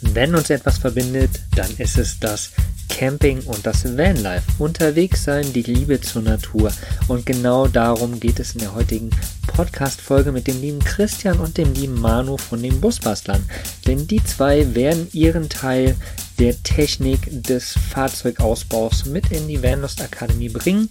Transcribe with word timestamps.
Wenn 0.00 0.34
uns 0.34 0.50
etwas 0.50 0.78
verbindet, 0.78 1.30
dann 1.54 1.70
ist 1.78 1.98
es 1.98 2.18
das 2.18 2.50
Camping 2.88 3.40
und 3.42 3.66
das 3.66 3.84
Vanlife. 3.96 4.44
Unterwegs 4.58 5.24
sein, 5.24 5.52
die 5.52 5.62
Liebe 5.62 6.00
zur 6.00 6.22
Natur. 6.22 6.72
Und 7.08 7.26
genau 7.26 7.66
darum 7.66 8.20
geht 8.20 8.40
es 8.40 8.54
in 8.54 8.60
der 8.60 8.74
heutigen 8.74 9.10
Podcast-Folge 9.48 10.32
mit 10.32 10.46
dem 10.46 10.60
lieben 10.60 10.80
Christian 10.80 11.38
und 11.38 11.58
dem 11.58 11.74
lieben 11.74 12.00
Manu 12.00 12.36
von 12.36 12.62
den 12.62 12.80
Busbastlern. 12.80 13.44
Denn 13.86 14.06
die 14.06 14.22
zwei 14.24 14.74
werden 14.74 15.08
ihren 15.12 15.48
Teil 15.48 15.96
der 16.38 16.62
Technik 16.62 17.42
des 17.42 17.72
Fahrzeugausbaus 17.72 19.06
mit 19.06 19.30
in 19.30 19.48
die 19.48 19.62
Vanlust 19.62 20.00
Akademie 20.00 20.50
bringen. 20.50 20.88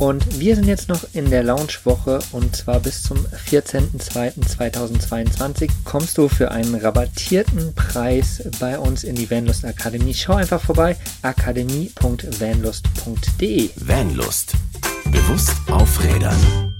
Und 0.00 0.40
wir 0.40 0.56
sind 0.56 0.66
jetzt 0.66 0.88
noch 0.88 1.04
in 1.12 1.28
der 1.28 1.42
Launchwoche 1.42 2.20
und 2.32 2.56
zwar 2.56 2.80
bis 2.80 3.02
zum 3.02 3.18
14.02.2022 3.18 5.68
kommst 5.84 6.16
du 6.16 6.26
für 6.26 6.50
einen 6.50 6.74
rabattierten 6.74 7.74
Preis 7.74 8.42
bei 8.58 8.78
uns 8.78 9.04
in 9.04 9.14
die 9.14 9.30
Vanlust 9.30 9.66
Akademie. 9.66 10.14
Schau 10.14 10.36
einfach 10.36 10.62
vorbei, 10.62 10.96
akademie.vanlust.de. 11.20 13.68
Vanlust. 13.76 14.54
Bewusst 15.12 15.52
aufrädern. 15.70 16.72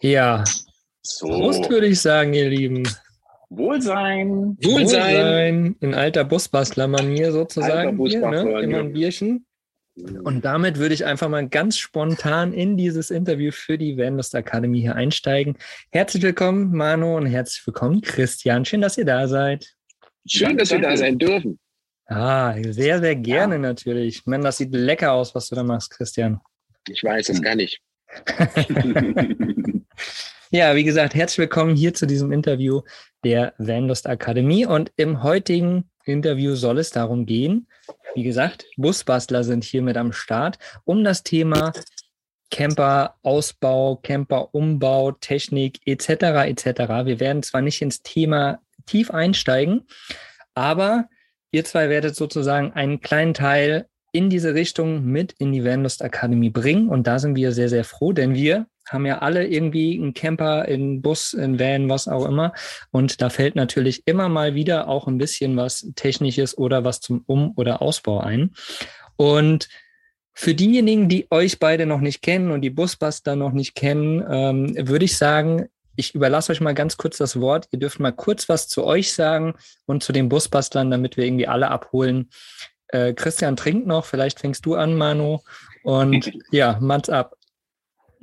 Ja, 0.00 0.42
so. 1.02 1.28
Prost 1.28 1.70
würde 1.70 1.86
ich 1.86 2.00
sagen, 2.00 2.34
ihr 2.34 2.48
Lieben. 2.48 2.82
Wohlsein. 3.48 4.58
Wohlsein. 4.60 5.76
In 5.78 5.94
alter 5.94 6.24
Busbastler-Manier 6.24 7.30
sozusagen. 7.30 7.96
Hier, 8.08 8.28
ne? 8.28 8.60
Immer 8.60 8.80
ein 8.80 8.92
Bierchen. 8.92 9.46
Und 9.96 10.44
damit 10.44 10.78
würde 10.78 10.94
ich 10.94 11.04
einfach 11.04 11.28
mal 11.28 11.48
ganz 11.48 11.78
spontan 11.78 12.52
in 12.52 12.76
dieses 12.76 13.10
Interview 13.10 13.52
für 13.52 13.78
die 13.78 13.96
Vanlust 13.96 14.34
Academy 14.34 14.80
hier 14.80 14.96
einsteigen. 14.96 15.56
Herzlich 15.92 16.22
willkommen, 16.24 16.72
Manu, 16.74 17.16
und 17.16 17.26
herzlich 17.26 17.64
willkommen, 17.64 18.00
Christian. 18.00 18.64
Schön, 18.64 18.80
dass 18.80 18.98
ihr 18.98 19.04
da 19.04 19.28
seid. 19.28 19.72
Schön, 20.26 20.58
dass 20.58 20.70
wir 20.70 20.80
da 20.80 20.96
sein 20.96 21.16
dürfen. 21.16 21.60
Ah, 22.06 22.56
sehr, 22.60 22.98
sehr 22.98 23.14
gerne 23.14 23.54
ja. 23.54 23.60
natürlich. 23.60 24.26
Man, 24.26 24.42
das 24.42 24.56
sieht 24.56 24.74
lecker 24.74 25.12
aus, 25.12 25.32
was 25.34 25.48
du 25.48 25.54
da 25.54 25.62
machst, 25.62 25.90
Christian. 25.90 26.40
Ich 26.88 27.04
weiß, 27.04 27.28
das 27.28 27.40
kann 27.40 27.60
ich. 27.60 27.80
ja, 30.50 30.74
wie 30.74 30.84
gesagt, 30.84 31.14
herzlich 31.14 31.38
willkommen 31.38 31.76
hier 31.76 31.94
zu 31.94 32.06
diesem 32.06 32.32
Interview 32.32 32.82
der 33.22 33.54
Vanlust 33.58 34.08
Akademie. 34.08 34.66
Und 34.66 34.90
im 34.96 35.22
heutigen 35.22 35.88
Interview 36.04 36.54
soll 36.54 36.78
es 36.78 36.90
darum 36.90 37.26
gehen, 37.26 37.66
wie 38.14 38.22
gesagt, 38.22 38.66
Busbastler 38.76 39.44
sind 39.44 39.64
hier 39.64 39.82
mit 39.82 39.96
am 39.96 40.12
Start, 40.12 40.58
um 40.84 41.02
das 41.02 41.22
Thema 41.22 41.72
Camper-Ausbau, 42.50 43.96
Camper-Umbau, 43.96 45.12
Technik 45.12 45.80
etc. 45.86 46.46
etc. 46.46 46.66
Wir 47.04 47.18
werden 47.18 47.42
zwar 47.42 47.62
nicht 47.62 47.82
ins 47.82 48.02
Thema 48.02 48.60
tief 48.86 49.10
einsteigen, 49.10 49.86
aber 50.54 51.08
ihr 51.50 51.64
zwei 51.64 51.88
werdet 51.88 52.14
sozusagen 52.14 52.72
einen 52.72 53.00
kleinen 53.00 53.34
Teil 53.34 53.88
in 54.12 54.30
diese 54.30 54.54
Richtung 54.54 55.04
mit 55.04 55.32
in 55.38 55.52
die 55.52 55.64
Vanlust 55.64 56.02
Akademie 56.02 56.50
bringen. 56.50 56.88
Und 56.88 57.08
da 57.08 57.18
sind 57.18 57.34
wir 57.34 57.50
sehr, 57.50 57.68
sehr 57.68 57.84
froh, 57.84 58.12
denn 58.12 58.34
wir 58.34 58.66
haben 58.88 59.06
ja 59.06 59.18
alle 59.18 59.46
irgendwie 59.46 59.98
einen 59.98 60.14
Camper, 60.14 60.62
einen 60.62 61.02
Bus, 61.02 61.34
einen 61.34 61.58
Van, 61.58 61.88
was 61.88 62.08
auch 62.08 62.26
immer. 62.26 62.52
Und 62.90 63.20
da 63.22 63.30
fällt 63.30 63.56
natürlich 63.56 64.02
immer 64.06 64.28
mal 64.28 64.54
wieder 64.54 64.88
auch 64.88 65.06
ein 65.06 65.18
bisschen 65.18 65.56
was 65.56 65.86
Technisches 65.94 66.56
oder 66.56 66.84
was 66.84 67.00
zum 67.00 67.22
Um- 67.26 67.52
oder 67.56 67.82
Ausbau 67.82 68.20
ein. 68.20 68.54
Und 69.16 69.68
für 70.32 70.54
diejenigen, 70.54 71.08
die 71.08 71.28
euch 71.30 71.60
beide 71.60 71.86
noch 71.86 72.00
nicht 72.00 72.20
kennen 72.20 72.50
und 72.50 72.60
die 72.60 72.70
Busbuster 72.70 73.36
noch 73.36 73.52
nicht 73.52 73.74
kennen, 73.74 74.24
ähm, 74.28 74.88
würde 74.88 75.04
ich 75.04 75.16
sagen, 75.16 75.68
ich 75.96 76.14
überlasse 76.14 76.52
euch 76.52 76.60
mal 76.60 76.74
ganz 76.74 76.96
kurz 76.96 77.18
das 77.18 77.40
Wort. 77.40 77.68
Ihr 77.70 77.78
dürft 77.78 78.00
mal 78.00 78.12
kurz 78.12 78.48
was 78.48 78.68
zu 78.68 78.84
euch 78.84 79.12
sagen 79.12 79.54
und 79.86 80.02
zu 80.02 80.12
den 80.12 80.28
Busbustlern, 80.28 80.90
damit 80.90 81.16
wir 81.16 81.24
irgendwie 81.24 81.46
alle 81.46 81.70
abholen. 81.70 82.30
Äh, 82.88 83.14
Christian 83.14 83.56
trinkt 83.56 83.86
noch, 83.86 84.04
vielleicht 84.04 84.40
fängst 84.40 84.66
du 84.66 84.74
an, 84.74 84.96
Manu. 84.96 85.38
Und 85.84 86.32
ja, 86.50 86.78
Mats 86.80 87.08
ab. 87.08 87.36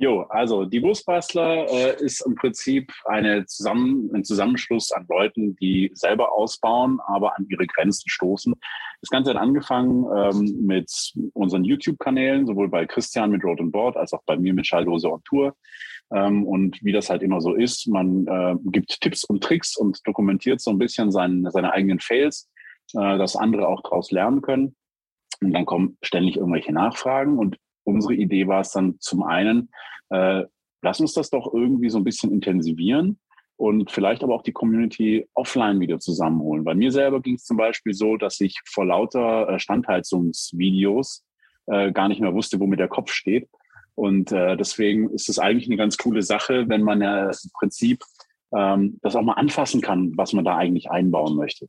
Jo, 0.02 0.22
also 0.30 0.64
die 0.64 0.80
Busbastler 0.80 1.68
äh, 1.70 2.04
ist 2.04 2.26
im 2.26 2.34
Prinzip 2.34 2.92
eine 3.04 3.46
Zusammen 3.46 4.10
ein 4.12 4.24
Zusammenschluss 4.24 4.90
an 4.90 5.06
Leuten, 5.08 5.54
die 5.54 5.92
selber 5.94 6.32
ausbauen, 6.32 6.98
aber 7.06 7.38
an 7.38 7.46
ihre 7.48 7.68
Grenzen 7.68 8.08
stoßen. 8.08 8.52
Das 9.00 9.10
Ganze 9.10 9.30
hat 9.30 9.36
angefangen 9.36 10.04
ähm, 10.12 10.66
mit 10.66 10.90
unseren 11.34 11.62
YouTube-Kanälen, 11.62 12.48
sowohl 12.48 12.68
bei 12.68 12.84
Christian 12.84 13.30
mit 13.30 13.44
Road 13.44 13.60
and 13.60 13.70
Board 13.70 13.96
als 13.96 14.12
auch 14.12 14.24
bei 14.26 14.36
mir 14.36 14.52
mit 14.52 14.66
Schalldose 14.66 15.08
on 15.08 15.22
Tour. 15.22 15.54
Ähm, 16.12 16.48
und 16.48 16.82
wie 16.82 16.90
das 16.90 17.08
halt 17.08 17.22
immer 17.22 17.40
so 17.40 17.54
ist, 17.54 17.86
man 17.86 18.26
äh, 18.26 18.56
gibt 18.72 19.00
Tipps 19.02 19.22
und 19.22 19.44
Tricks 19.44 19.76
und 19.76 20.00
dokumentiert 20.04 20.60
so 20.60 20.72
ein 20.72 20.78
bisschen 20.78 21.12
seinen, 21.12 21.48
seine 21.52 21.72
eigenen 21.72 22.00
Fails, 22.00 22.50
äh, 22.94 23.18
dass 23.18 23.36
andere 23.36 23.68
auch 23.68 23.82
daraus 23.84 24.10
lernen 24.10 24.42
können. 24.42 24.74
Und 25.40 25.52
dann 25.52 25.64
kommen 25.64 25.96
ständig 26.02 26.38
irgendwelche 26.38 26.72
Nachfragen. 26.72 27.38
Und 27.38 27.56
unsere 27.84 28.14
Idee 28.14 28.46
war 28.46 28.60
es 28.60 28.72
dann 28.72 28.96
zum 29.00 29.22
einen, 29.22 29.70
äh, 30.10 30.44
lass 30.82 31.00
uns 31.00 31.14
das 31.14 31.30
doch 31.30 31.52
irgendwie 31.52 31.90
so 31.90 31.98
ein 31.98 32.04
bisschen 32.04 32.32
intensivieren 32.32 33.18
und 33.56 33.90
vielleicht 33.90 34.22
aber 34.24 34.34
auch 34.34 34.42
die 34.42 34.52
Community 34.52 35.28
offline 35.34 35.80
wieder 35.80 36.00
zusammenholen. 36.00 36.64
Bei 36.64 36.74
mir 36.74 36.90
selber 36.90 37.20
ging 37.20 37.36
es 37.36 37.44
zum 37.44 37.56
Beispiel 37.56 37.94
so, 37.94 38.16
dass 38.16 38.40
ich 38.40 38.60
vor 38.66 38.84
lauter 38.84 39.48
äh, 39.48 39.58
Standheizungsvideos 39.58 41.24
äh, 41.66 41.92
gar 41.92 42.08
nicht 42.08 42.20
mehr 42.20 42.34
wusste, 42.34 42.58
wo 42.58 42.66
mir 42.66 42.76
der 42.76 42.88
Kopf 42.88 43.12
steht. 43.12 43.48
Und 43.94 44.32
äh, 44.32 44.56
deswegen 44.56 45.10
ist 45.10 45.28
es 45.28 45.38
eigentlich 45.38 45.66
eine 45.66 45.76
ganz 45.76 45.96
coole 45.98 46.22
Sache, 46.22 46.68
wenn 46.68 46.82
man 46.82 47.02
ja 47.02 47.26
im 47.26 47.50
Prinzip 47.54 48.02
ähm, 48.54 48.98
das 49.02 49.16
auch 49.16 49.22
mal 49.22 49.34
anfassen 49.34 49.80
kann, 49.80 50.12
was 50.16 50.32
man 50.32 50.44
da 50.44 50.56
eigentlich 50.56 50.90
einbauen 50.90 51.36
möchte. 51.36 51.68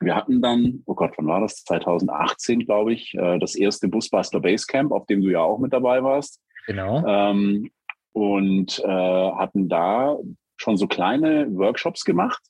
Wir 0.00 0.14
hatten 0.14 0.42
dann, 0.42 0.82
oh 0.86 0.94
Gott, 0.94 1.12
wann 1.16 1.26
war 1.26 1.40
das? 1.40 1.64
2018, 1.64 2.60
glaube 2.60 2.92
ich, 2.92 3.14
äh, 3.14 3.38
das 3.38 3.54
erste 3.54 3.88
Busbuster 3.88 4.40
Basecamp, 4.40 4.92
auf 4.92 5.06
dem 5.06 5.22
du 5.22 5.30
ja 5.30 5.40
auch 5.40 5.58
mit 5.58 5.72
dabei 5.72 6.02
warst. 6.02 6.40
Genau. 6.66 7.04
Ähm, 7.06 7.70
und 8.12 8.78
äh, 8.80 8.86
hatten 8.88 9.68
da 9.68 10.16
schon 10.56 10.76
so 10.76 10.86
kleine 10.86 11.46
Workshops 11.54 12.04
gemacht. 12.04 12.42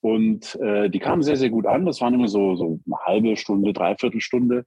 Und 0.00 0.54
äh, 0.56 0.90
die 0.90 0.98
kamen 0.98 1.22
sehr, 1.22 1.36
sehr 1.36 1.50
gut 1.50 1.66
an. 1.66 1.86
Das 1.86 2.00
waren 2.00 2.14
immer 2.14 2.28
so, 2.28 2.56
so 2.56 2.78
eine 2.86 2.96
halbe 3.06 3.36
Stunde, 3.36 3.72
dreiviertel 3.72 4.20
Stunde. 4.20 4.64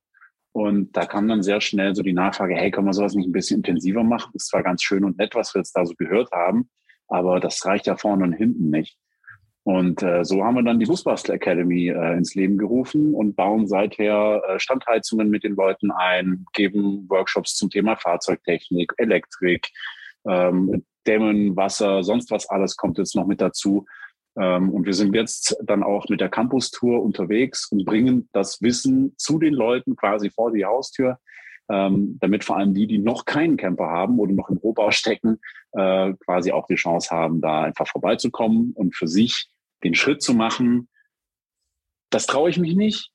Und 0.52 0.98
da 0.98 1.06
kam 1.06 1.28
dann 1.28 1.44
sehr 1.44 1.62
schnell 1.62 1.94
so 1.94 2.02
die 2.02 2.14
Nachfrage, 2.14 2.56
hey, 2.56 2.72
können 2.72 2.88
wir 2.88 2.94
sowas 2.94 3.14
nicht 3.14 3.28
ein 3.28 3.32
bisschen 3.32 3.58
intensiver 3.58 4.04
machen? 4.04 4.32
Das 4.34 4.44
ist 4.44 4.50
zwar 4.50 4.64
ganz 4.64 4.82
schön 4.82 5.04
und 5.04 5.20
nett, 5.20 5.36
was 5.36 5.54
wir 5.54 5.60
jetzt 5.60 5.74
da 5.74 5.86
so 5.86 5.94
gehört 5.94 6.32
haben, 6.32 6.70
aber 7.08 7.40
das 7.40 7.64
reicht 7.66 7.86
ja 7.86 7.96
vorne 7.96 8.24
und 8.24 8.34
hinten 8.34 8.72
nicht. 8.72 8.98
Und 9.68 10.02
äh, 10.02 10.24
so 10.24 10.46
haben 10.46 10.56
wir 10.56 10.64
dann 10.64 10.80
die 10.80 10.86
Busbastel 10.86 11.36
Academy 11.36 11.90
äh, 11.90 12.14
ins 12.14 12.36
Leben 12.36 12.58
gerufen 12.58 13.14
und 13.14 13.36
bauen 13.36 13.68
seither 13.68 14.42
äh, 14.48 14.60
Standheizungen 14.62 15.30
mit 15.30 15.44
den 15.44 15.56
Leuten 15.56 15.92
ein, 15.92 16.46
geben 16.54 17.06
Workshops 17.10 17.58
zum 17.58 17.70
Thema 17.70 17.98
Fahrzeugtechnik, 17.98 18.94
Elektrik, 18.96 19.68
ähm, 20.26 20.86
Dämmen, 21.06 21.58
Wasser, 21.58 22.02
sonst 22.02 22.32
was 22.32 22.48
alles 22.48 22.78
kommt 22.78 22.98
jetzt 22.98 23.14
noch 23.14 23.28
mit 23.28 23.42
dazu. 23.42 23.86
Ähm, 24.40 24.70
und 24.70 24.86
wir 24.86 24.94
sind 24.94 25.14
jetzt 25.14 25.58
dann 25.66 25.84
auch 25.84 26.08
mit 26.08 26.22
der 26.22 26.30
Campus-Tour 26.30 27.04
unterwegs 27.04 27.70
und 27.70 27.84
bringen 27.84 28.30
das 28.32 28.62
Wissen 28.62 29.16
zu 29.18 29.38
den 29.38 29.54
Leuten 29.54 29.98
quasi 29.98 30.30
vor 30.30 30.54
die 30.54 30.64
Haustür, 30.64 31.20
ähm, 31.70 32.18
damit 32.22 32.46
vor 32.46 32.56
allem 32.56 32.74
die, 32.74 32.88
die 32.88 33.00
noch 33.00 33.26
keinen 33.26 33.58
Camper 33.58 33.88
haben 33.88 34.18
oder 34.18 34.32
noch 34.32 34.50
im 34.50 34.60
Rohbau 34.60 34.92
stecken, 34.92 35.42
äh, 35.74 36.14
quasi 36.24 36.54
auch 36.54 36.68
die 36.68 36.76
Chance 36.76 37.14
haben, 37.14 37.42
da 37.42 37.64
einfach 37.64 37.90
vorbeizukommen 37.90 38.72
und 38.74 38.96
für 38.96 39.10
sich 39.10 39.50
den 39.84 39.96
Schritt 39.96 40.22
zu 40.22 40.34
machen, 40.34 40.90
das 42.10 42.26
traue 42.26 42.50
ich 42.50 42.58
mich 42.58 42.76
nicht. 42.76 43.12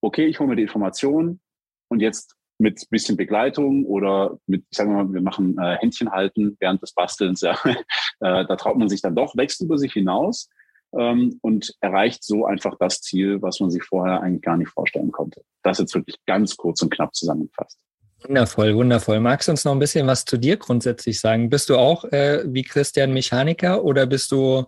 Okay, 0.00 0.26
ich 0.26 0.40
hole 0.40 0.48
mir 0.48 0.56
die 0.56 0.62
Information 0.62 1.40
und 1.88 2.00
jetzt 2.00 2.36
mit 2.58 2.88
bisschen 2.90 3.16
Begleitung 3.16 3.84
oder 3.84 4.38
mit, 4.46 4.64
ich 4.70 4.76
sage 4.76 4.90
mal, 4.90 5.12
wir 5.12 5.20
machen 5.20 5.58
äh, 5.58 5.76
Händchen 5.78 6.10
halten 6.10 6.56
während 6.60 6.80
des 6.82 6.92
Bastelns, 6.92 7.40
ja, 7.40 7.58
äh, 7.64 8.46
da 8.46 8.56
traut 8.56 8.78
man 8.78 8.88
sich 8.88 9.02
dann 9.02 9.16
doch, 9.16 9.36
wächst 9.36 9.60
über 9.60 9.78
sich 9.78 9.92
hinaus 9.92 10.48
ähm, 10.96 11.38
und 11.42 11.74
erreicht 11.80 12.22
so 12.24 12.46
einfach 12.46 12.76
das 12.78 13.00
Ziel, 13.00 13.42
was 13.42 13.60
man 13.60 13.70
sich 13.70 13.82
vorher 13.82 14.20
eigentlich 14.20 14.42
gar 14.42 14.56
nicht 14.56 14.70
vorstellen 14.70 15.10
konnte. 15.10 15.42
Das 15.62 15.78
jetzt 15.78 15.94
wirklich 15.94 16.16
ganz 16.26 16.56
kurz 16.56 16.82
und 16.82 16.90
knapp 16.90 17.14
zusammengefasst. 17.14 17.78
Wundervoll, 18.24 18.76
wundervoll. 18.76 19.18
Magst 19.18 19.48
du 19.48 19.52
uns 19.52 19.64
noch 19.64 19.72
ein 19.72 19.80
bisschen 19.80 20.06
was 20.06 20.24
zu 20.24 20.36
dir 20.36 20.56
grundsätzlich 20.56 21.18
sagen? 21.18 21.50
Bist 21.50 21.68
du 21.68 21.76
auch 21.76 22.04
äh, 22.04 22.44
wie 22.46 22.62
Christian 22.62 23.12
Mechaniker 23.12 23.84
oder 23.84 24.06
bist 24.06 24.30
du 24.30 24.64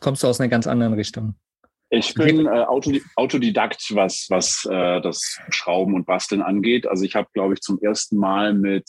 kommst 0.00 0.22
du 0.22 0.26
aus 0.26 0.40
einer 0.40 0.48
ganz 0.48 0.66
anderen 0.66 0.94
Richtung? 0.94 1.34
Ich 1.90 2.14
bin 2.14 2.46
äh, 2.46 2.64
Autodidakt, 3.16 3.94
was, 3.94 4.26
was 4.28 4.66
äh, 4.70 5.00
das 5.00 5.38
Schrauben 5.50 5.94
und 5.94 6.06
Basteln 6.06 6.42
angeht. 6.42 6.86
Also 6.86 7.04
ich 7.04 7.14
habe, 7.14 7.28
glaube 7.32 7.54
ich, 7.54 7.60
zum 7.60 7.80
ersten 7.80 8.16
Mal 8.16 8.54
mit 8.54 8.88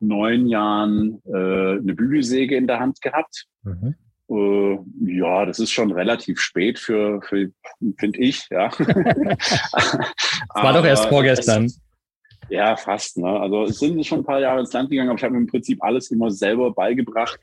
neun 0.00 0.46
Jahren 0.46 1.22
äh, 1.24 1.78
eine 1.78 1.94
Bügelsäge 1.94 2.56
in 2.56 2.66
der 2.66 2.80
Hand 2.80 3.00
gehabt. 3.00 3.46
Mhm. 3.62 3.94
Äh, 4.28 4.78
ja, 5.04 5.46
das 5.46 5.58
ist 5.58 5.70
schon 5.70 5.92
relativ 5.92 6.40
spät 6.40 6.78
für, 6.78 7.22
für 7.22 7.50
finde 7.98 8.18
ich. 8.18 8.46
Ja. 8.50 8.70
war 10.54 10.72
doch 10.72 10.84
erst 10.84 11.06
vorgestern. 11.06 11.66
Es, 11.66 11.80
ja, 12.50 12.76
fast. 12.76 13.16
Ne? 13.16 13.28
Also 13.28 13.64
es 13.64 13.78
sind 13.78 14.04
schon 14.04 14.20
ein 14.20 14.24
paar 14.24 14.40
Jahre 14.40 14.60
ins 14.60 14.72
Land 14.72 14.90
gegangen, 14.90 15.08
aber 15.08 15.18
ich 15.18 15.24
habe 15.24 15.34
mir 15.34 15.40
im 15.40 15.46
Prinzip 15.46 15.82
alles 15.82 16.10
immer 16.10 16.30
selber 16.30 16.72
beigebracht. 16.72 17.38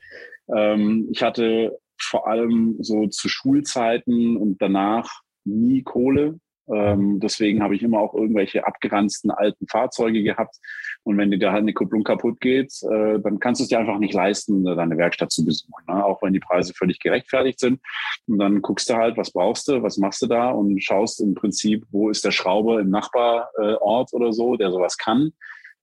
Ähm, 0.54 1.08
ich 1.10 1.22
hatte 1.22 1.78
vor 2.02 2.28
allem 2.28 2.76
so 2.80 3.06
zu 3.06 3.28
Schulzeiten 3.28 4.36
und 4.36 4.60
danach 4.60 5.20
nie 5.44 5.82
Kohle. 5.82 6.38
Ähm, 6.72 7.18
deswegen 7.20 7.62
habe 7.62 7.74
ich 7.74 7.82
immer 7.82 7.98
auch 7.98 8.14
irgendwelche 8.14 8.66
abgeranzten 8.66 9.30
alten 9.30 9.66
Fahrzeuge 9.66 10.22
gehabt. 10.22 10.56
Und 11.02 11.18
wenn 11.18 11.30
dir 11.30 11.38
da 11.38 11.52
halt 11.52 11.62
eine 11.62 11.72
Kupplung 11.72 12.04
kaputt 12.04 12.40
geht, 12.40 12.72
äh, 12.82 13.18
dann 13.18 13.40
kannst 13.40 13.60
du 13.60 13.64
es 13.64 13.68
dir 13.68 13.80
einfach 13.80 13.98
nicht 13.98 14.14
leisten, 14.14 14.64
deine 14.64 14.96
Werkstatt 14.96 15.32
zu 15.32 15.44
besuchen. 15.44 15.84
Ne? 15.88 16.04
Auch 16.04 16.22
wenn 16.22 16.32
die 16.32 16.40
Preise 16.40 16.72
völlig 16.74 17.00
gerechtfertigt 17.00 17.58
sind. 17.58 17.80
Und 18.26 18.38
dann 18.38 18.62
guckst 18.62 18.88
du 18.88 18.94
halt, 18.94 19.16
was 19.16 19.32
brauchst 19.32 19.66
du, 19.68 19.82
was 19.82 19.98
machst 19.98 20.22
du 20.22 20.26
da 20.26 20.50
und 20.50 20.82
schaust 20.82 21.20
im 21.20 21.34
Prinzip, 21.34 21.84
wo 21.90 22.08
ist 22.10 22.24
der 22.24 22.30
Schrauber 22.30 22.80
im 22.80 22.90
Nachbarort 22.90 24.12
oder 24.12 24.32
so, 24.32 24.56
der 24.56 24.70
sowas 24.70 24.96
kann 24.96 25.32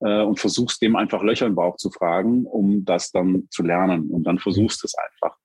äh, 0.00 0.22
und 0.22 0.40
versuchst 0.40 0.80
dem 0.80 0.96
einfach 0.96 1.22
Löcher 1.22 1.46
im 1.46 1.54
Bauch 1.54 1.76
zu 1.76 1.90
fragen, 1.90 2.46
um 2.46 2.84
das 2.84 3.10
dann 3.10 3.46
zu 3.50 3.62
lernen. 3.62 4.10
Und 4.10 4.24
dann 4.24 4.38
versuchst 4.38 4.82
du 4.82 4.86
es 4.86 4.94
einfach. 4.94 5.36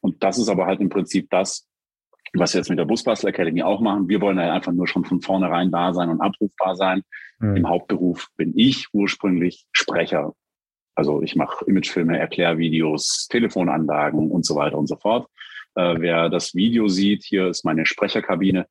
Und 0.00 0.22
das 0.22 0.38
ist 0.38 0.48
aber 0.48 0.66
halt 0.66 0.80
im 0.80 0.88
Prinzip 0.88 1.28
das, 1.30 1.66
was 2.32 2.54
wir 2.54 2.60
jetzt 2.60 2.70
mit 2.70 2.78
der 2.78 2.84
Busbastel 2.84 3.30
Academy 3.30 3.62
auch 3.62 3.80
machen. 3.80 4.08
Wir 4.08 4.20
wollen 4.20 4.38
ja 4.38 4.52
einfach 4.52 4.72
nur 4.72 4.86
schon 4.86 5.04
von 5.04 5.20
vornherein 5.20 5.70
da 5.70 5.92
sein 5.92 6.08
und 6.08 6.20
abrufbar 6.20 6.76
sein. 6.76 7.02
Mhm. 7.38 7.56
Im 7.56 7.68
Hauptberuf 7.68 8.28
bin 8.36 8.56
ich 8.56 8.88
ursprünglich 8.92 9.66
Sprecher. 9.72 10.32
Also 10.94 11.22
ich 11.22 11.34
mache 11.34 11.64
Imagefilme, 11.66 12.18
Erklärvideos, 12.18 13.26
Telefonanlagen 13.30 14.30
und 14.30 14.44
so 14.44 14.54
weiter 14.54 14.78
und 14.78 14.86
so 14.86 14.96
fort. 14.96 15.28
Äh, 15.74 15.96
wer 15.98 16.28
das 16.28 16.54
Video 16.54 16.88
sieht, 16.88 17.24
hier 17.24 17.48
ist 17.48 17.64
meine 17.64 17.86
Sprecherkabine. 17.86 18.66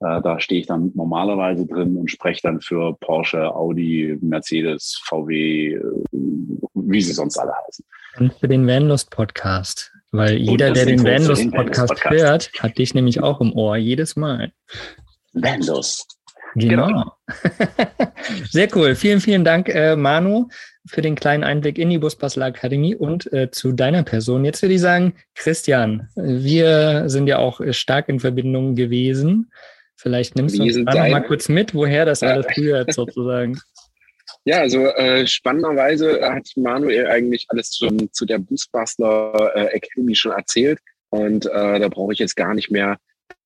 Äh, 0.00 0.22
da 0.22 0.40
stehe 0.40 0.60
ich 0.60 0.66
dann 0.66 0.92
normalerweise 0.94 1.66
drin 1.66 1.96
und 1.96 2.10
spreche 2.10 2.40
dann 2.42 2.60
für 2.60 2.96
Porsche, 2.98 3.54
Audi, 3.54 4.16
Mercedes, 4.20 5.00
VW, 5.04 5.74
äh, 5.74 5.82
wie 6.12 7.00
sie 7.00 7.12
sonst 7.12 7.38
alle 7.38 7.52
heißen. 7.66 7.84
Und 8.18 8.34
für 8.34 8.48
den 8.48 8.66
Vanlust 8.66 9.10
Podcast. 9.10 9.92
Weil 10.12 10.36
jeder, 10.36 10.70
der 10.72 10.84
den 10.84 11.02
Vanlust 11.02 11.50
Podcast, 11.50 11.88
Podcast 11.88 12.10
hört, 12.10 12.50
hat 12.60 12.76
dich 12.76 12.92
nämlich 12.92 13.20
auch 13.20 13.40
im 13.40 13.54
Ohr, 13.54 13.76
jedes 13.76 14.14
Mal. 14.14 14.52
Vanlust. 15.32 16.06
Genau. 16.54 16.86
genau. 16.86 17.12
Sehr 18.50 18.68
cool. 18.76 18.94
Vielen, 18.94 19.22
vielen 19.22 19.42
Dank, 19.42 19.70
äh, 19.70 19.96
Manu, 19.96 20.48
für 20.86 21.00
den 21.00 21.14
kleinen 21.14 21.44
Einblick 21.44 21.78
in 21.78 21.88
die 21.88 21.98
Busbastler 21.98 22.46
Akademie 22.46 22.94
und 22.94 23.32
äh, 23.32 23.50
zu 23.50 23.72
deiner 23.72 24.02
Person. 24.02 24.44
Jetzt 24.44 24.60
würde 24.60 24.74
ich 24.74 24.82
sagen, 24.82 25.14
Christian, 25.34 26.08
wir 26.14 27.04
sind 27.08 27.26
ja 27.26 27.38
auch 27.38 27.60
äh, 27.60 27.72
stark 27.72 28.10
in 28.10 28.20
Verbindung 28.20 28.74
gewesen. 28.74 29.50
Vielleicht 29.96 30.36
nimmst 30.36 30.58
du 30.58 30.62
uns 30.62 30.76
noch 30.76 30.94
mal 30.94 31.22
kurz 31.22 31.48
mit, 31.48 31.74
woher 31.74 32.04
das 32.04 32.22
alles 32.22 32.46
rührt, 32.56 32.92
sozusagen. 32.92 33.58
Ja, 34.44 34.58
also 34.58 34.86
äh, 34.86 35.26
spannenderweise 35.26 36.20
hat 36.22 36.48
Manuel 36.56 37.06
eigentlich 37.06 37.46
alles 37.48 37.76
schon 37.76 38.12
zu 38.12 38.26
der 38.26 38.38
Boostbustler 38.38 39.52
äh, 39.54 39.76
Academy 39.76 40.16
schon 40.16 40.32
erzählt. 40.32 40.80
Und 41.10 41.46
äh, 41.46 41.78
da 41.78 41.88
brauche 41.88 42.12
ich 42.12 42.18
jetzt 42.18 42.34
gar 42.34 42.54
nicht 42.54 42.70
mehr 42.70 42.98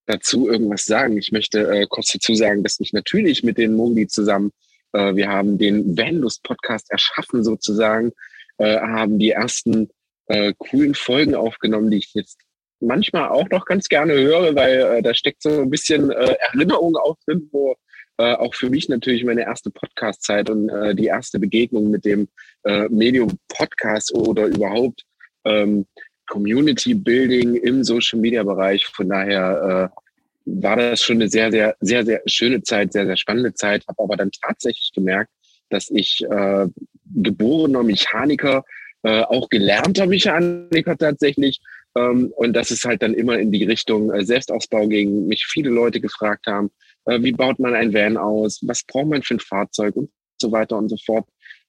dazu 0.07 0.49
irgendwas 0.49 0.85
sagen. 0.85 1.19
Ich 1.19 1.33
möchte 1.33 1.69
äh, 1.69 1.87
kurz 1.89 2.13
dazu 2.13 2.35
sagen, 2.35 2.63
dass 2.63 2.81
ich 2.81 2.93
natürlich 2.93 3.43
mit 3.43 3.59
den 3.59 3.75
Mondi 3.75 4.07
zusammen, 4.07 4.53
äh, 4.93 5.15
wir 5.15 5.29
haben 5.29 5.59
den 5.59 5.99
Vanlust 5.99 6.43
Podcast 6.45 6.91
erschaffen 6.91 7.45
sozusagen, 7.45 8.13
äh, 8.59 8.79
haben 8.79 9.19
die 9.19 9.31
ersten 9.31 9.91
äh, 10.29 10.55
coolen 10.57 10.95
Folgen 10.95 11.35
aufgenommen, 11.35 11.91
die 11.91 11.99
ich 11.99 12.15
jetzt 12.15 12.39
manchmal 12.81 13.29
auch 13.29 13.49
noch 13.51 13.65
ganz 13.65 13.89
gerne 13.89 14.15
höre, 14.15 14.55
weil 14.55 14.79
äh, 14.79 15.03
da 15.03 15.15
steckt 15.15 15.43
so 15.43 15.63
ein 15.63 15.71
bisschen 15.71 16.11
äh, 16.11 16.37
Erinnerung 16.53 16.97
auch 16.97 17.17
drin, 17.27 17.49
wo 17.53 17.77
äh, 18.19 18.35
auch 18.35 18.55
für 18.55 18.71
mich 18.71 18.89
natürlich 18.89 19.25
meine 19.25 19.43
erste 19.43 19.71
Podcast-Zeit 19.71 20.51
und 20.51 20.69
äh, 20.69 20.95
die 20.95 21.07
erste 21.07 21.39
Begegnung 21.39 21.91
mit 21.91 22.05
dem 22.05 22.29
äh, 22.65 22.89
Medium-Podcast 22.89 24.15
oder 24.15 24.47
überhaupt 24.47 25.05
ähm, 25.45 25.87
Community 26.27 26.95
Building 26.95 27.55
im 27.57 27.85
Social 27.85 28.19
Media 28.19 28.43
Bereich. 28.43 28.87
Von 28.87 29.09
daher 29.09 29.93
äh, 29.93 30.01
war 30.47 30.77
das 30.77 31.03
schon 31.03 31.17
eine 31.17 31.29
sehr, 31.29 31.51
sehr, 31.51 31.77
sehr, 31.81 32.05
sehr 32.05 32.23
schöne 32.27 32.63
Zeit, 32.63 32.93
sehr, 32.93 33.07
sehr 33.07 33.17
spannende 33.17 33.55
Zeit. 33.55 33.85
Habe 33.89 34.03
aber 34.03 34.17
dann 34.17 34.31
tatsächlich 34.31 34.93
gemerkt, 34.95 35.31
dass 35.71 35.91
ich 35.91 36.25
äh, 36.25 36.67
geborener 37.15 37.83
Mechaniker, 37.83 38.65
äh, 39.03 39.23
auch 39.23 39.49
gelernter 39.49 40.07
Mechaniker 40.07 40.97
tatsächlich, 40.97 41.61
ähm, 41.97 42.33
und 42.37 42.53
dass 42.53 42.71
es 42.71 42.85
halt 42.85 43.03
dann 43.03 43.15
immer 43.15 43.39
in 43.39 43.51
die 43.51 43.65
Richtung 43.65 44.13
äh, 44.13 44.25
Selbstausbau 44.25 44.87
ging. 44.87 45.27
Mich 45.27 45.47
viele 45.47 45.71
Leute 45.71 46.01
gefragt 46.01 46.47
haben, 46.47 46.71
wie 47.07 47.33
baut 47.33 47.59
man 47.59 47.75
ein 47.75 47.95
Van 47.95 48.17
aus, 48.17 48.61
was 48.63 48.83
braucht 48.85 49.07
man 49.09 49.23
für 49.23 49.35
ein 49.35 49.41
Fahrzeug 49.41 49.97
und 49.97 50.11
so 50.41 50.53
weiter 50.53 50.77
und 50.77 50.89
so 50.89 50.97
fort. 51.05 51.27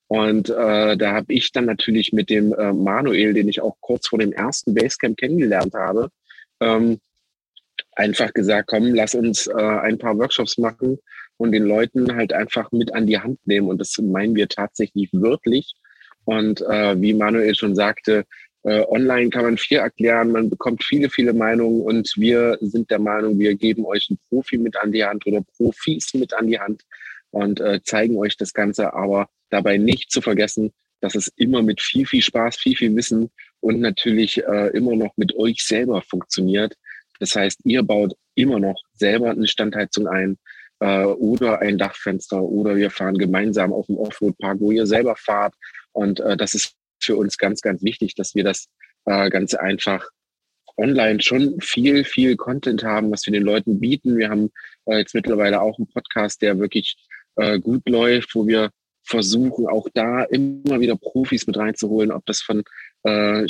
Und 0.08 0.50
äh, 0.50 0.98
da 0.98 1.14
habe 1.14 1.34
ich 1.34 1.52
dann 1.52 1.66
natürlich 1.66 2.14
mit 2.14 2.30
dem 2.30 2.54
äh, 2.54 2.72
Manuel, 2.72 3.34
den 3.34 3.50
ich 3.50 3.62
auch 3.62 3.76
kurz 3.82 4.08
vor 4.08 4.20
dem 4.20 4.32
ersten 4.32 4.74
Basecamp 4.74 5.18
kennengelernt 5.18 5.74
habe, 5.74 6.10
ähm, 6.62 7.00
einfach 7.94 8.34
gesagt, 8.34 8.70
komm, 8.70 8.94
lass 8.94 9.16
uns 9.16 9.48
äh, 9.48 9.54
ein 9.54 9.98
paar 9.98 10.18
Workshops 10.18 10.58
machen 10.58 10.98
und 11.38 11.52
den 11.52 11.64
Leuten 11.64 12.16
halt 12.16 12.32
einfach 12.32 12.72
mit 12.72 12.94
an 12.94 13.06
die 13.06 13.20
Hand 13.20 13.40
nehmen. 13.46 13.68
Und 13.68 13.80
das 13.80 13.98
meinen 13.98 14.36
wir 14.36 14.48
tatsächlich 14.48 15.10
wirklich. 15.12 15.74
Und 16.24 16.62
äh, 16.62 17.00
wie 17.02 17.14
Manuel 17.14 17.56
schon 17.56 17.76
sagte, 17.76 18.20
äh, 18.20 18.24
online 18.90 19.30
kann 19.30 19.44
man 19.44 19.58
viel 19.58 19.78
erklären, 19.78 20.32
man 20.32 20.50
bekommt 20.50 20.84
viele, 20.84 21.10
viele 21.10 21.34
Meinungen 21.34 21.82
und 21.82 22.12
wir 22.18 22.58
sind 22.60 22.92
der 22.92 23.00
Meinung, 23.00 23.40
wir 23.40 23.56
geben 23.56 23.86
euch 23.86 24.08
einen 24.10 24.20
Profi 24.28 24.58
mit 24.58 24.76
an 24.78 24.92
die 24.92 25.06
Hand 25.06 25.26
oder 25.26 25.42
Profis 25.56 26.14
mit 26.14 26.34
an 26.34 26.48
die 26.48 26.60
Hand 26.60 26.84
und 27.32 27.60
äh, 27.62 27.82
zeigen 27.84 28.18
euch 28.18 28.36
das 28.36 28.54
Ganze, 28.54 28.94
aber 28.94 29.30
dabei 29.50 29.78
nicht 29.78 30.12
zu 30.12 30.22
vergessen, 30.22 30.74
dass 31.02 31.16
es 31.16 31.28
immer 31.36 31.62
mit 31.62 31.82
viel, 31.82 32.06
viel 32.06 32.22
Spaß, 32.22 32.58
viel, 32.58 32.76
viel 32.76 32.96
Wissen 32.96 33.30
und 33.60 33.80
natürlich 33.80 34.44
äh, 34.44 34.68
immer 34.70 34.96
noch 34.96 35.16
mit 35.16 35.36
euch 35.36 35.64
selber 35.64 36.02
funktioniert. 36.02 36.76
Das 37.20 37.36
heißt, 37.36 37.62
ihr 37.64 37.84
baut 37.84 38.16
immer 38.36 38.60
noch 38.60 38.82
selber 38.94 39.32
eine 39.32 39.48
Standheizung 39.48 40.08
ein 40.08 40.38
äh, 40.80 41.04
oder 41.04 41.60
ein 41.60 41.78
Dachfenster 41.78 42.42
oder 42.42 42.76
wir 42.76 42.92
fahren 42.92 43.18
gemeinsam 43.18 43.74
auf 43.74 43.88
dem 43.88 43.98
Offroad-Park, 43.98 44.60
wo 44.60 44.72
ihr 44.72 44.86
selber 44.86 45.16
fahrt. 45.16 45.56
Und 45.94 46.20
äh, 46.20 46.38
das 46.38 46.54
ist 46.54 46.76
für 47.08 47.18
uns 47.18 47.38
ganz, 47.38 47.62
ganz 47.62 47.82
wichtig, 47.82 48.14
dass 48.14 48.36
wir 48.36 48.44
das 48.44 48.68
äh, 49.06 49.30
ganz 49.30 49.56
einfach 49.56 50.08
online 50.78 51.22
schon 51.22 51.60
viel, 51.60 52.04
viel 52.04 52.36
Content 52.36 52.84
haben, 52.84 53.10
was 53.12 53.26
wir 53.26 53.34
den 53.34 53.44
Leuten 53.44 53.80
bieten. 53.80 54.18
Wir 54.18 54.30
haben 54.30 54.52
äh, 54.86 55.00
jetzt 55.00 55.16
mittlerweile 55.16 55.62
auch 55.62 55.78
einen 55.80 55.88
Podcast, 55.88 56.42
der 56.44 56.60
wirklich 56.60 56.96
äh, 57.36 57.60
gut 57.60 57.90
läuft, 57.90 58.36
wo 58.36 58.46
wir 58.48 58.70
versuchen, 59.04 59.68
auch 59.68 59.88
da 59.94 60.24
immer 60.24 60.80
wieder 60.80 60.98
Profis 60.98 61.48
mit 61.48 61.58
reinzuholen, 61.58 62.12
ob 62.12 62.26
das 62.26 62.42
von, 62.42 62.64
äh, 63.04 63.46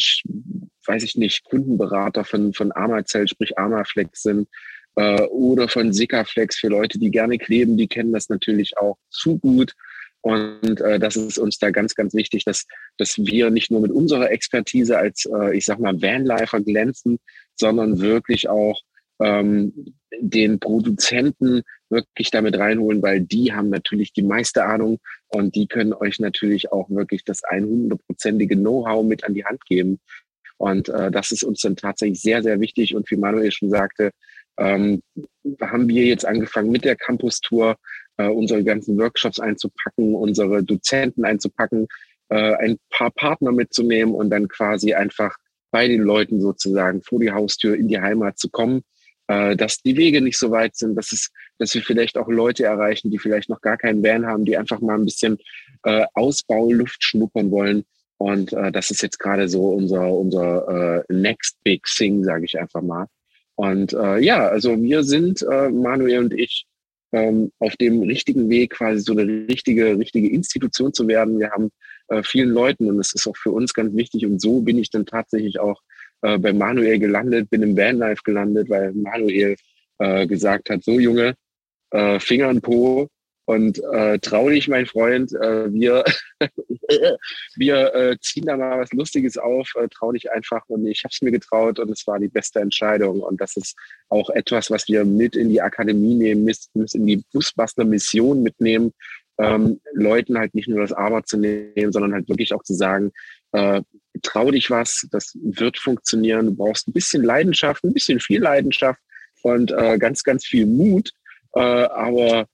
weiß 0.85 1.03
ich 1.03 1.15
nicht, 1.15 1.43
Kundenberater 1.45 2.23
von, 2.23 2.53
von 2.53 2.71
Amazell, 2.71 3.27
sprich 3.27 3.57
Amaflex 3.57 4.21
sind, 4.21 4.47
äh, 4.95 5.21
oder 5.23 5.67
von 5.67 5.93
Sikaflex 5.93 6.59
für 6.59 6.67
Leute, 6.67 6.99
die 6.99 7.11
gerne 7.11 7.37
kleben, 7.37 7.75
die 7.75 7.87
kennen 7.87 8.13
das 8.13 8.29
natürlich 8.29 8.77
auch 8.77 8.97
zu 9.09 9.39
gut. 9.39 9.73
Und 10.21 10.81
äh, 10.81 10.99
das 10.99 11.15
ist 11.15 11.37
uns 11.37 11.57
da 11.57 11.69
ganz, 11.69 11.95
ganz 11.95 12.13
wichtig, 12.13 12.43
dass, 12.43 12.65
dass 12.97 13.17
wir 13.17 13.49
nicht 13.49 13.71
nur 13.71 13.81
mit 13.81 13.91
unserer 13.91 14.31
Expertise 14.31 14.97
als, 14.97 15.25
äh, 15.25 15.55
ich 15.55 15.65
sag 15.65 15.79
mal, 15.79 16.01
Vanlifer 16.01 16.59
glänzen, 16.61 17.19
sondern 17.55 17.99
wirklich 17.99 18.49
auch 18.49 18.81
ähm, 19.19 19.95
den 20.19 20.59
Produzenten 20.59 21.61
wirklich 21.89 22.31
damit 22.31 22.57
reinholen, 22.57 23.01
weil 23.01 23.21
die 23.21 23.53
haben 23.53 23.69
natürlich 23.69 24.13
die 24.13 24.23
meiste 24.23 24.65
Ahnung 24.65 24.99
und 25.29 25.55
die 25.55 25.67
können 25.67 25.93
euch 25.93 26.19
natürlich 26.19 26.71
auch 26.71 26.89
wirklich 26.89 27.23
das 27.23 27.43
100-prozentige 27.43 28.55
Know-how 28.55 29.05
mit 29.05 29.23
an 29.23 29.33
die 29.33 29.45
Hand 29.45 29.65
geben. 29.65 29.99
Und 30.57 30.89
äh, 30.89 31.11
das 31.11 31.31
ist 31.31 31.43
uns 31.43 31.61
dann 31.61 31.75
tatsächlich 31.75 32.21
sehr, 32.21 32.41
sehr 32.41 32.59
wichtig. 32.59 32.95
Und 32.95 33.09
wie 33.11 33.15
Manuel 33.15 33.51
schon 33.51 33.69
sagte, 33.69 34.11
ähm, 34.57 35.01
haben 35.61 35.87
wir 35.87 36.05
jetzt 36.05 36.25
angefangen 36.25 36.71
mit 36.71 36.83
der 36.83 36.95
Campus-Tour, 36.95 37.77
äh, 38.17 38.27
unsere 38.27 38.63
ganzen 38.63 38.97
Workshops 38.97 39.39
einzupacken, 39.39 40.15
unsere 40.15 40.63
Dozenten 40.63 41.25
einzupacken, 41.25 41.87
äh, 42.29 42.53
ein 42.55 42.77
paar 42.89 43.11
Partner 43.11 43.51
mitzunehmen 43.51 44.13
und 44.13 44.29
dann 44.29 44.47
quasi 44.47 44.93
einfach 44.93 45.35
bei 45.71 45.87
den 45.87 46.01
Leuten 46.01 46.41
sozusagen 46.41 47.01
vor 47.01 47.19
die 47.19 47.31
Haustür 47.31 47.75
in 47.75 47.87
die 47.87 47.99
Heimat 47.99 48.37
zu 48.37 48.49
kommen, 48.49 48.83
äh, 49.27 49.55
dass 49.55 49.81
die 49.81 49.97
Wege 49.97 50.21
nicht 50.21 50.37
so 50.37 50.51
weit 50.51 50.75
sind, 50.75 50.95
dass 50.95 51.11
es, 51.11 51.29
dass 51.57 51.73
wir 51.73 51.81
vielleicht 51.81 52.17
auch 52.17 52.27
Leute 52.27 52.63
erreichen, 52.65 53.11
die 53.11 53.19
vielleicht 53.19 53.49
noch 53.49 53.61
gar 53.61 53.77
keinen 53.77 54.03
Van 54.03 54.25
haben, 54.25 54.45
die 54.45 54.57
einfach 54.57 54.79
mal 54.79 54.95
ein 54.95 55.05
bisschen 55.05 55.37
äh, 55.83 56.05
Ausbauluft 56.13 57.03
schnuppern 57.03 57.51
wollen. 57.51 57.83
Und 58.17 58.53
äh, 58.53 58.71
das 58.71 58.89
ist 58.89 59.01
jetzt 59.01 59.19
gerade 59.19 59.47
so 59.47 59.69
unser 59.69 60.11
unser 60.11 61.03
äh, 61.09 61.13
Next 61.13 61.57
Big 61.63 61.85
Thing, 61.85 62.23
sage 62.23 62.45
ich 62.45 62.57
einfach 62.59 62.81
mal. 62.81 63.05
Und 63.55 63.93
äh, 63.93 64.19
ja, 64.19 64.47
also 64.47 64.81
wir 64.81 65.03
sind 65.03 65.41
äh, 65.41 65.69
Manuel 65.69 66.19
und 66.19 66.33
ich 66.33 66.65
ähm, 67.11 67.51
auf 67.59 67.75
dem 67.77 68.01
richtigen 68.01 68.49
Weg, 68.49 68.71
quasi 68.71 68.99
so 68.99 69.13
eine 69.13 69.47
richtige, 69.47 69.97
richtige 69.97 70.29
Institution 70.29 70.93
zu 70.93 71.07
werden. 71.07 71.39
Wir 71.39 71.51
haben 71.51 71.71
äh, 72.09 72.23
vielen 72.23 72.49
Leuten 72.49 72.89
und 72.89 72.97
das 72.97 73.13
ist 73.13 73.27
auch 73.27 73.37
für 73.37 73.51
uns 73.51 73.73
ganz 73.73 73.95
wichtig. 73.95 74.25
Und 74.25 74.41
so 74.41 74.61
bin 74.61 74.77
ich 74.77 74.89
dann 74.89 75.05
tatsächlich 75.05 75.59
auch 75.59 75.81
äh, 76.21 76.37
bei 76.37 76.53
Manuel 76.53 76.99
gelandet, 76.99 77.49
bin 77.49 77.63
im 77.63 77.77
Vanlife 77.77 78.21
gelandet, 78.23 78.69
weil 78.69 78.93
Manuel 78.93 79.55
äh, 79.99 80.27
gesagt 80.27 80.69
hat, 80.69 80.83
so 80.83 80.99
Junge, 80.99 81.35
äh, 81.91 82.19
Finger 82.19 82.49
in 82.49 82.61
Po, 82.61 83.07
Und 83.47 83.81
äh, 83.93 84.19
trau 84.19 84.49
dich, 84.49 84.67
mein 84.67 84.85
Freund, 84.85 85.31
äh, 85.31 85.71
wir, 85.71 86.03
wir 87.55 87.95
äh, 87.95 88.17
ziehen 88.19 88.45
da 88.45 88.57
mal 88.57 88.77
was 88.77 88.91
Lustiges 88.91 89.37
auf, 89.37 89.71
äh, 89.75 89.87
trau 89.87 90.11
dich 90.11 90.29
einfach. 90.29 90.63
Und 90.67 90.85
ich 90.85 91.05
habe 91.05 91.13
es 91.13 91.21
mir 91.21 91.31
getraut 91.31 91.79
und 91.79 91.89
es 91.89 92.05
war 92.07 92.19
die 92.19 92.27
beste 92.27 92.59
Entscheidung. 92.59 93.21
Und 93.21 93.39
das 93.39 93.55
ist 93.55 93.77
auch 94.09 94.29
etwas, 94.31 94.69
was 94.69 94.89
wir 94.89 95.05
mit 95.05 95.37
in 95.37 95.47
die 95.47 95.61
Akademie 95.61 96.15
nehmen, 96.15 96.43
mit, 96.43 96.57
mit 96.73 96.93
in 96.93 97.07
die 97.07 97.23
Busbuster-Mission 97.31 98.43
mitnehmen, 98.43 98.91
ähm, 99.37 99.79
Leuten 99.93 100.37
halt 100.37 100.53
nicht 100.53 100.67
nur 100.67 100.81
das 100.81 100.91
Aber 100.91 101.23
zu 101.23 101.37
nehmen, 101.37 101.93
sondern 101.93 102.13
halt 102.13 102.27
wirklich 102.27 102.53
auch 102.53 102.63
zu 102.63 102.73
sagen, 102.73 103.13
äh, 103.53 103.81
trau 104.23 104.51
dich 104.51 104.69
was, 104.69 105.07
das 105.11 105.37
wird 105.41 105.77
funktionieren. 105.77 106.47
Du 106.47 106.55
brauchst 106.55 106.89
ein 106.89 106.93
bisschen 106.93 107.23
Leidenschaft, 107.23 107.81
ein 107.85 107.93
bisschen 107.93 108.19
viel 108.19 108.41
Leidenschaft 108.41 108.99
und 109.41 109.71
äh, 109.71 109.97
ganz, 109.97 110.23
ganz 110.23 110.45
viel 110.45 110.65
Mut. 110.65 111.11
Äh, 111.55 111.61
aber 111.61 112.45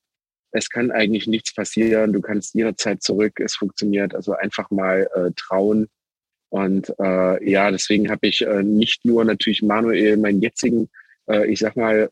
es 0.53 0.69
kann 0.69 0.91
eigentlich 0.91 1.27
nichts 1.27 1.53
passieren. 1.53 2.13
Du 2.13 2.21
kannst 2.21 2.53
jederzeit 2.53 3.01
zurück. 3.01 3.39
Es 3.39 3.55
funktioniert. 3.55 4.15
Also 4.15 4.33
einfach 4.33 4.69
mal 4.69 5.09
äh, 5.15 5.31
trauen. 5.35 5.87
Und 6.49 6.93
äh, 6.99 7.49
ja, 7.49 7.71
deswegen 7.71 8.11
habe 8.11 8.27
ich 8.27 8.41
äh, 8.41 8.61
nicht 8.61 9.03
nur 9.03 9.25
natürlich 9.25 9.63
Manuel 9.63 10.17
meinen 10.17 10.41
jetzigen, 10.41 10.89
äh, 11.27 11.47
ich 11.47 11.59
sag 11.59 11.75
mal, 11.75 12.09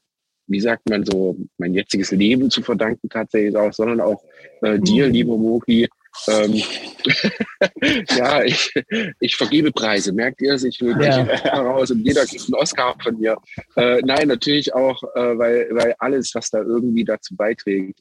wie 0.47 0.59
sagt 0.59 0.89
man 0.89 1.05
so, 1.05 1.37
mein 1.59 1.75
jetziges 1.75 2.09
Leben 2.09 2.49
zu 2.49 2.63
verdanken 2.63 3.07
tatsächlich 3.09 3.55
auch, 3.55 3.71
sondern 3.71 4.01
auch 4.01 4.23
äh, 4.63 4.79
dir, 4.79 5.07
mhm. 5.07 5.13
lieber 5.13 5.37
Moki. 5.37 5.87
Ähm, 6.27 6.55
ja, 8.17 8.43
ich, 8.43 8.73
ich 9.19 9.35
vergebe 9.35 9.71
Preise, 9.71 10.11
merkt 10.11 10.41
ihr 10.41 10.53
es? 10.53 10.63
Ich 10.63 10.81
will 10.81 10.99
ja. 10.99 11.25
heraus 11.25 11.91
und 11.91 11.99
jeder 11.99 12.25
kriegt 12.25 12.45
einen 12.45 12.55
Oscar 12.55 12.95
von 13.01 13.19
mir. 13.19 13.37
Äh, 13.75 14.01
nein, 14.03 14.27
natürlich 14.27 14.73
auch, 14.73 15.01
äh, 15.15 15.37
weil, 15.37 15.67
weil 15.71 15.95
alles, 15.99 16.33
was 16.33 16.49
da 16.49 16.59
irgendwie 16.63 17.05
dazu 17.05 17.35
beiträgt, 17.35 17.99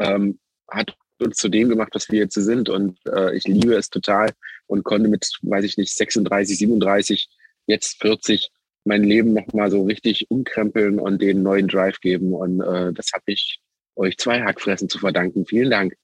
ähm, 0.00 0.38
hat 0.68 0.96
uns 1.20 1.36
zu 1.36 1.48
dem 1.48 1.68
gemacht, 1.68 1.90
was 1.94 2.10
wir 2.10 2.20
jetzt 2.20 2.34
sind. 2.34 2.68
Und 2.68 2.98
äh, 3.06 3.36
ich 3.36 3.44
liebe 3.44 3.74
es 3.74 3.90
total 3.90 4.30
und 4.66 4.84
konnte 4.84 5.08
mit, 5.08 5.28
weiß 5.42 5.64
ich 5.64 5.76
nicht, 5.76 5.94
36, 5.94 6.58
37, 6.58 7.28
jetzt 7.66 8.00
40 8.00 8.50
mein 8.84 9.04
Leben 9.04 9.34
nochmal 9.34 9.70
so 9.70 9.84
richtig 9.84 10.30
umkrempeln 10.30 10.98
und 10.98 11.20
den 11.20 11.42
neuen 11.42 11.68
Drive 11.68 12.00
geben. 12.00 12.32
Und 12.32 12.60
äh, 12.60 12.92
das 12.92 13.10
habe 13.12 13.24
ich 13.26 13.60
euch 13.96 14.16
zwei 14.16 14.42
Hackfressen 14.42 14.88
zu 14.88 14.98
verdanken. 14.98 15.44
Vielen 15.44 15.70
Dank. 15.70 15.94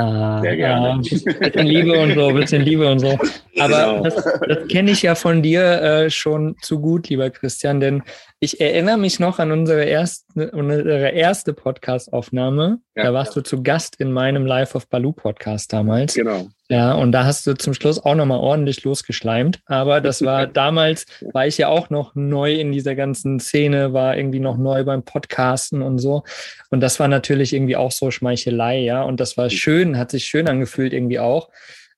Ah, 0.00 0.40
Sehr 0.40 0.56
gerne. 0.56 0.88
Ah, 0.88 0.96
bisschen 0.96 1.66
Liebe 1.66 2.00
und 2.00 2.14
so, 2.14 2.32
bisschen 2.32 2.62
Liebe 2.62 2.90
und 2.90 3.00
so. 3.00 3.18
Aber 3.58 3.68
genau. 3.68 4.02
das, 4.02 4.14
das 4.14 4.68
kenne 4.68 4.92
ich 4.92 5.02
ja 5.02 5.14
von 5.14 5.42
dir 5.42 5.62
äh, 5.62 6.10
schon 6.10 6.56
zu 6.62 6.80
gut, 6.80 7.08
lieber 7.10 7.28
Christian, 7.28 7.80
denn 7.80 8.02
ich 8.38 8.60
erinnere 8.60 8.96
mich 8.96 9.20
noch 9.20 9.38
an 9.38 9.52
unsere 9.52 9.84
erste, 9.84 10.50
unsere 10.52 11.10
erste 11.10 11.52
Podcast-Aufnahme. 11.52 12.78
Ja, 12.96 13.04
da 13.04 13.12
warst 13.12 13.36
du 13.36 13.42
zu 13.42 13.62
Gast 13.62 13.96
in 14.00 14.10
meinem 14.10 14.46
Live 14.46 14.74
of 14.74 14.88
Baloo 14.88 15.12
Podcast 15.12 15.72
damals. 15.72 16.14
Genau. 16.14 16.48
Ja, 16.70 16.92
und 16.92 17.10
da 17.10 17.24
hast 17.24 17.48
du 17.48 17.54
zum 17.54 17.74
Schluss 17.74 17.98
auch 17.98 18.14
nochmal 18.14 18.38
ordentlich 18.38 18.84
losgeschleimt. 18.84 19.60
Aber 19.66 20.00
das 20.00 20.22
war 20.22 20.46
damals, 20.46 21.04
war 21.32 21.44
ich 21.44 21.58
ja 21.58 21.66
auch 21.66 21.90
noch 21.90 22.14
neu 22.14 22.54
in 22.54 22.70
dieser 22.70 22.94
ganzen 22.94 23.40
Szene, 23.40 23.92
war 23.92 24.16
irgendwie 24.16 24.38
noch 24.38 24.56
neu 24.56 24.84
beim 24.84 25.02
Podcasten 25.02 25.82
und 25.82 25.98
so. 25.98 26.22
Und 26.70 26.78
das 26.78 27.00
war 27.00 27.08
natürlich 27.08 27.52
irgendwie 27.52 27.74
auch 27.74 27.90
so 27.90 28.12
Schmeichelei, 28.12 28.78
ja. 28.78 29.02
Und 29.02 29.18
das 29.18 29.36
war 29.36 29.50
schön, 29.50 29.98
hat 29.98 30.12
sich 30.12 30.26
schön 30.26 30.46
angefühlt 30.46 30.92
irgendwie 30.92 31.18
auch. 31.18 31.50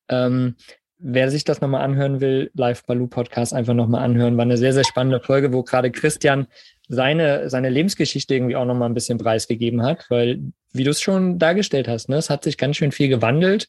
Ähm, 0.08 0.56
wer 0.96 1.30
sich 1.30 1.44
das 1.44 1.60
nochmal 1.60 1.82
anhören 1.82 2.22
will, 2.22 2.50
Live 2.54 2.86
Baloo 2.86 3.08
Podcast 3.08 3.52
einfach 3.52 3.74
nochmal 3.74 4.02
anhören. 4.02 4.38
War 4.38 4.44
eine 4.44 4.56
sehr, 4.56 4.72
sehr 4.72 4.84
spannende 4.84 5.20
Folge, 5.20 5.52
wo 5.52 5.62
gerade 5.64 5.90
Christian 5.90 6.46
seine, 6.88 7.50
seine 7.50 7.68
Lebensgeschichte 7.68 8.34
irgendwie 8.34 8.56
auch 8.56 8.64
nochmal 8.64 8.88
ein 8.88 8.94
bisschen 8.94 9.18
preisgegeben 9.18 9.82
hat, 9.82 10.06
weil, 10.08 10.40
wie 10.72 10.84
du 10.84 10.90
es 10.90 11.02
schon 11.02 11.38
dargestellt 11.38 11.88
hast, 11.88 12.08
ne, 12.08 12.16
es 12.16 12.30
hat 12.30 12.42
sich 12.42 12.56
ganz 12.56 12.76
schön 12.76 12.92
viel 12.92 13.08
gewandelt. 13.08 13.68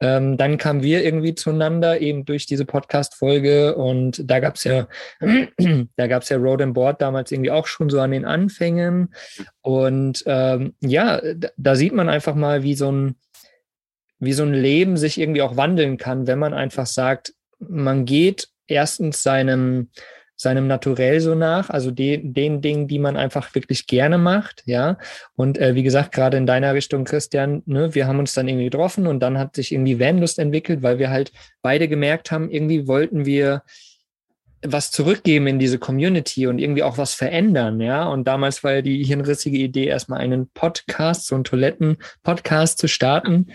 Ähm, 0.00 0.36
dann 0.36 0.56
kamen 0.56 0.82
wir 0.82 1.04
irgendwie 1.04 1.34
zueinander, 1.34 2.00
eben 2.00 2.24
durch 2.24 2.46
diese 2.46 2.64
Podcast-Folge. 2.64 3.76
Und 3.76 4.22
da 4.28 4.40
gab 4.40 4.56
es 4.56 4.64
ja, 4.64 4.88
da 5.96 6.06
gab 6.06 6.28
ja 6.28 6.36
Road 6.38 6.62
and 6.62 6.74
Board 6.74 7.02
damals 7.02 7.30
irgendwie 7.30 7.50
auch 7.50 7.66
schon 7.66 7.90
so 7.90 8.00
an 8.00 8.10
den 8.10 8.24
Anfängen. 8.24 9.14
Und 9.60 10.22
ähm, 10.26 10.74
ja, 10.80 11.20
da 11.56 11.74
sieht 11.74 11.92
man 11.92 12.08
einfach 12.08 12.34
mal, 12.34 12.62
wie 12.62 12.74
so 12.74 12.90
ein, 12.90 13.16
wie 14.18 14.32
so 14.32 14.42
ein 14.42 14.54
Leben 14.54 14.96
sich 14.96 15.18
irgendwie 15.18 15.42
auch 15.42 15.56
wandeln 15.56 15.96
kann, 15.96 16.26
wenn 16.26 16.38
man 16.38 16.54
einfach 16.54 16.86
sagt, 16.86 17.34
man 17.58 18.04
geht 18.04 18.48
erstens 18.66 19.22
seinem, 19.22 19.90
seinem 20.40 20.66
Naturell 20.66 21.20
so 21.20 21.34
nach, 21.34 21.68
also 21.68 21.90
den, 21.90 22.32
den 22.32 22.62
Dingen, 22.62 22.88
die 22.88 22.98
man 22.98 23.18
einfach 23.18 23.54
wirklich 23.54 23.86
gerne 23.86 24.16
macht, 24.16 24.62
ja. 24.64 24.96
Und 25.36 25.58
äh, 25.58 25.74
wie 25.74 25.82
gesagt, 25.82 26.12
gerade 26.12 26.38
in 26.38 26.46
deiner 26.46 26.72
Richtung, 26.72 27.04
Christian, 27.04 27.62
ne, 27.66 27.94
wir 27.94 28.06
haben 28.06 28.18
uns 28.18 28.32
dann 28.32 28.48
irgendwie 28.48 28.64
getroffen 28.64 29.06
und 29.06 29.20
dann 29.20 29.36
hat 29.38 29.54
sich 29.54 29.70
irgendwie 29.70 30.00
Vanlust 30.00 30.38
entwickelt, 30.38 30.82
weil 30.82 30.98
wir 30.98 31.10
halt 31.10 31.30
beide 31.60 31.88
gemerkt 31.88 32.30
haben, 32.30 32.50
irgendwie 32.50 32.88
wollten 32.88 33.26
wir 33.26 33.64
was 34.62 34.90
zurückgeben 34.90 35.46
in 35.46 35.58
diese 35.58 35.78
Community 35.78 36.46
und 36.46 36.58
irgendwie 36.58 36.84
auch 36.84 36.96
was 36.96 37.12
verändern, 37.12 37.78
ja. 37.78 38.08
Und 38.08 38.26
damals 38.26 38.64
war 38.64 38.72
ja 38.72 38.80
die 38.82 39.04
hirnrissige 39.04 39.58
Idee, 39.58 39.88
erstmal 39.88 40.20
einen 40.20 40.48
Podcast, 40.48 41.26
so 41.26 41.34
einen 41.34 41.44
Toiletten-Podcast 41.44 42.78
zu 42.78 42.88
starten 42.88 43.48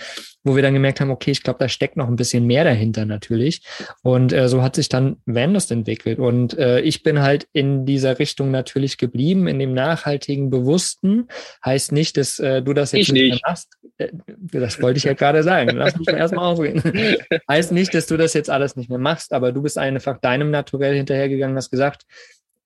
wo 0.45 0.55
wir 0.55 0.61
dann 0.61 0.75
gemerkt 0.75 1.01
haben, 1.01 1.09
okay, 1.09 1.31
ich 1.31 1.43
glaube, 1.43 1.59
da 1.59 1.67
steckt 1.67 1.97
noch 1.97 2.07
ein 2.07 2.15
bisschen 2.15 2.45
mehr 2.45 2.63
dahinter 2.63 3.05
natürlich. 3.05 3.61
Und 4.03 4.31
äh, 4.31 4.47
so 4.47 4.61
hat 4.61 4.75
sich 4.75 4.87
dann 4.87 5.17
Vandust 5.25 5.71
entwickelt. 5.71 6.19
Und 6.19 6.57
äh, 6.57 6.79
ich 6.81 7.01
bin 7.01 7.21
halt 7.21 7.47
in 7.51 7.85
dieser 7.85 8.19
Richtung 8.19 8.51
natürlich 8.51 8.97
geblieben, 8.97 9.47
in 9.47 9.57
dem 9.57 9.73
nachhaltigen 9.73 10.51
Bewussten. 10.51 11.27
Heißt 11.65 11.91
nicht, 11.91 12.15
dass 12.15 12.37
äh, 12.39 12.61
du 12.61 12.73
das 12.73 12.91
jetzt 12.91 13.07
ich 13.07 13.13
nicht, 13.13 13.31
mehr 13.31 13.39
machst. 13.43 13.73
Äh, 13.97 14.09
das 14.51 14.79
wollte 14.81 14.99
ich 14.99 15.03
ja 15.03 15.13
gerade 15.13 15.41
sagen. 15.41 15.75
Lass 15.75 15.97
mich 15.97 16.07
erstmal 16.07 16.45
ausreden. 16.45 16.83
heißt 17.49 17.71
nicht, 17.71 17.95
dass 17.95 18.05
du 18.05 18.15
das 18.15 18.33
jetzt 18.33 18.51
alles 18.51 18.75
nicht 18.75 18.89
mehr 18.89 18.99
machst, 18.99 19.33
aber 19.33 19.51
du 19.51 19.63
bist 19.63 19.79
einfach 19.79 20.19
deinem 20.19 20.51
Naturell 20.51 20.95
hinterhergegangen, 20.95 21.57
hast 21.57 21.71
gesagt, 21.71 22.03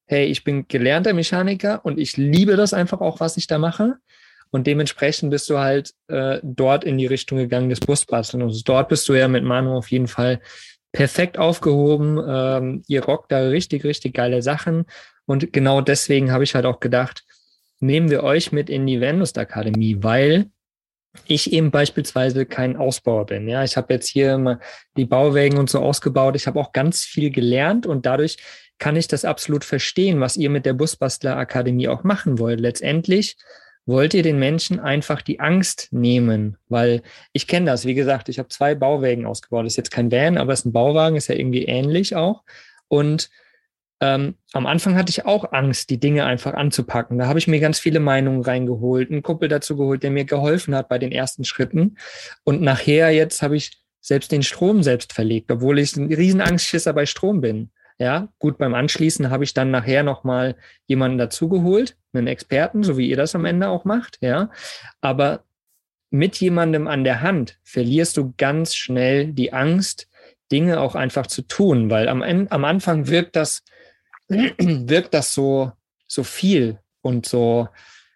hey, 0.05 0.25
ich 0.25 0.43
bin 0.43 0.67
gelernter 0.67 1.13
Mechaniker 1.13 1.86
und 1.86 1.98
ich 1.98 2.17
liebe 2.17 2.57
das 2.57 2.74
einfach 2.74 3.00
auch, 3.00 3.21
was 3.21 3.38
ich 3.38 3.48
da 3.48 3.57
mache. 3.57 3.95
Und 4.51 4.68
dementsprechend 4.68 5.29
bist 5.32 5.50
du 5.50 5.60
halt 5.60 5.94
äh, 6.08 6.39
dort 6.44 6.84
in 6.84 6.98
die 6.98 7.06
Richtung 7.06 7.38
gegangen 7.38 7.70
des 7.70 7.79
Busbasteln. 7.79 8.41
Und 8.41 8.68
dort 8.68 8.89
bist 8.89 9.08
du 9.08 9.13
ja 9.13 9.27
mit 9.27 9.44
Manu 9.44 9.77
auf 9.77 9.91
jeden 9.91 10.08
Fall 10.08 10.39
perfekt 10.91 11.38
aufgehoben. 11.38 12.20
Ähm, 12.27 12.84
ihr 12.88 13.03
rockt 13.03 13.32
da 13.32 13.39
richtig, 13.39 13.84
richtig 13.84 14.15
geile 14.15 14.41
Sachen. 14.41 14.86
Und 15.25 15.53
genau 15.53 15.82
deswegen 15.82 16.32
habe 16.32 16.44
ich 16.44 16.56
halt 16.56 16.65
auch 16.65 16.79
gedacht, 16.79 17.24
nehmen 17.79 18.10
wir 18.10 18.24
euch 18.24 18.51
mit 18.51 18.70
in 18.70 18.88
die 18.88 19.00
Vendust 19.00 19.38
Akademie, 19.38 19.98
weil 20.01 20.50
ich 21.25 21.53
eben 21.53 21.72
beispielsweise 21.72 22.46
kein 22.46 22.75
Ausbauer 22.75 23.25
bin. 23.25 23.48
Ja, 23.48 23.63
ich 23.63 23.77
habe 23.77 23.94
jetzt 23.94 24.08
hier 24.08 24.60
die 24.98 25.06
Bauwägen 25.06 25.58
und 25.58 25.70
so 25.70 25.79
ausgebaut. 25.79 26.36
Ich 26.36 26.48
habe 26.48 26.60
auch 26.60 26.72
ganz 26.72 27.03
viel 27.03 27.29
gelernt 27.29 27.86
und 27.86 28.06
dadurch 28.06 28.38
kann 28.77 28.96
ich 28.96 29.08
das 29.08 29.25
absolut 29.25 29.65
verstehen, 29.65 30.22
was 30.22 30.38
ihr 30.38 30.50
mit 30.50 30.65
der 30.65 30.74
Busbastler 30.74 31.36
Akademie 31.36 31.88
auch 31.88 32.03
machen 32.03 32.39
wollt. 32.39 32.60
Letztendlich 32.60 33.36
wollt 33.89 34.13
ihr 34.13 34.24
den 34.24 34.39
Menschen 34.39 34.79
einfach 34.79 35.22
die 35.22 35.39
Angst 35.39 35.89
nehmen, 35.91 36.58
weil 36.69 37.01
ich 37.34 37.48
kenne 37.48 37.65
das, 37.65 37.86
wie 37.86 37.96
gesagt, 37.96 38.29
ich 38.29 38.39
habe 38.39 38.50
zwei 38.50 38.75
Bauwagen 38.75 39.25
ausgebaut. 39.25 39.65
Das 39.65 39.74
ist 39.74 39.77
jetzt 39.77 39.91
kein 39.91 40.12
Van, 40.12 40.38
aber 40.38 40.53
es 40.53 40.60
ist 40.60 40.65
ein 40.65 40.72
Bauwagen, 40.72 41.15
ist 41.15 41.27
ja 41.27 41.36
irgendwie 41.36 41.65
ähnlich 41.65 42.15
auch. 42.15 42.43
Und 42.88 43.29
ähm, 44.01 44.36
am 44.53 44.65
Anfang 44.65 44.96
hatte 44.96 45.10
ich 45.10 45.25
auch 45.25 45.51
Angst, 45.51 45.89
die 45.89 46.00
Dinge 46.00 46.25
einfach 46.25 46.53
anzupacken. 46.53 47.17
Da 47.17 47.27
habe 47.27 47.39
ich 47.39 47.48
mir 47.48 47.60
ganz 47.60 47.79
viele 47.79 48.00
Meinungen 48.00 48.41
reingeholt, 48.41 49.12
einen 49.12 49.24
Kumpel 49.24 49.50
dazu 49.50 49.75
geholt, 49.75 50.03
der 50.03 50.12
mir 50.12 50.25
geholfen 50.25 50.74
hat 50.74 50.88
bei 50.88 51.00
den 51.00 51.12
ersten 51.12 51.43
Schritten. 51.43 51.98
Und 52.43 52.62
nachher 52.62 53.12
jetzt 53.12 53.41
habe 53.41 53.58
ich 53.58 53.84
selbst 54.00 54.31
den 54.31 54.43
Strom 54.43 54.84
selbst 54.84 55.12
verlegt, 55.13 55.51
obwohl 55.51 55.79
ich 55.79 55.96
ein 55.98 56.13
riesen 56.13 56.41
Angstschisser 56.41 56.93
bei 56.93 57.05
Strom 57.05 57.41
bin. 57.41 57.72
Ja, 58.00 58.29
gut, 58.39 58.58
beim 58.58 58.74
Anschließen 58.74 59.29
habe 59.29 59.44
ich 59.44 59.53
dann 59.53 59.72
nachher 59.72 60.03
nochmal 60.03 60.56
jemanden 60.88 61.18
dazugeholt, 61.18 61.98
einen 62.13 62.27
Experten, 62.27 62.82
so 62.82 62.98
wie 62.98 63.10
ihr 63.10 63.18
das 63.18 63.36
am 63.36 63.44
Ende 63.44 63.68
auch 63.68 63.84
macht, 63.84 64.20
ja. 64.22 64.50
Aber 65.01 65.44
mit 66.10 66.38
jemandem 66.38 66.88
an 66.88 67.03
der 67.03 67.22
Hand 67.22 67.60
verlierst 67.63 68.15
du 68.15 68.34
ganz 68.38 68.74
schnell 68.74 69.34
die 69.34 69.51
Angst, 69.51 70.08
Dinge 70.50 70.79
auch 70.79 70.96
einfach 70.96 71.27
zu 71.27 71.41
tun, 71.41 71.89
weil 71.89 72.08
am, 72.08 72.24
am 72.24 72.65
Anfang 72.65 73.08
wirkt 73.08 73.36
das, 73.36 73.63
wirkt 74.29 75.13
das 75.13 75.34
so, 75.34 75.74
so 76.08 76.24
viel 76.24 76.79
und 77.01 77.25
so, 77.25 77.68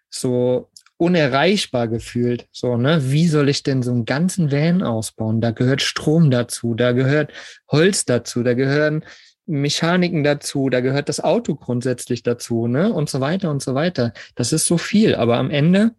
so 0.08 0.70
unerreichbar 0.96 1.88
gefühlt. 1.88 2.48
So, 2.50 2.76
ne? 2.76 3.12
Wie 3.12 3.28
soll 3.28 3.48
ich 3.48 3.62
denn 3.62 3.82
so 3.82 3.90
einen 3.90 4.04
ganzen 4.06 4.50
Van 4.50 4.82
ausbauen? 4.82 5.40
Da 5.40 5.50
gehört 5.50 5.82
Strom 5.82 6.30
dazu, 6.30 6.74
da 6.74 6.92
gehört 6.92 7.32
Holz 7.68 8.04
dazu, 8.04 8.42
da 8.42 8.54
gehören 8.54 9.04
Mechaniken 9.46 10.24
dazu, 10.24 10.70
da 10.70 10.80
gehört 10.80 11.08
das 11.08 11.20
Auto 11.22 11.54
grundsätzlich 11.54 12.22
dazu, 12.22 12.66
ne? 12.66 12.92
Und 12.92 13.10
so 13.10 13.20
weiter 13.20 13.50
und 13.50 13.62
so 13.62 13.74
weiter. 13.74 14.12
Das 14.34 14.52
ist 14.52 14.66
so 14.66 14.78
viel. 14.78 15.14
Aber 15.14 15.36
am 15.36 15.50
Ende, 15.50 15.92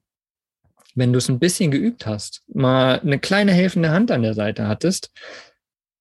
wenn 0.95 1.13
du 1.13 1.17
es 1.17 1.29
ein 1.29 1.39
bisschen 1.39 1.71
geübt 1.71 2.05
hast, 2.05 2.43
mal 2.47 2.99
eine 2.99 3.19
kleine 3.19 3.51
helfende 3.51 3.91
Hand 3.91 4.11
an 4.11 4.23
der 4.23 4.33
Seite 4.33 4.67
hattest, 4.67 5.11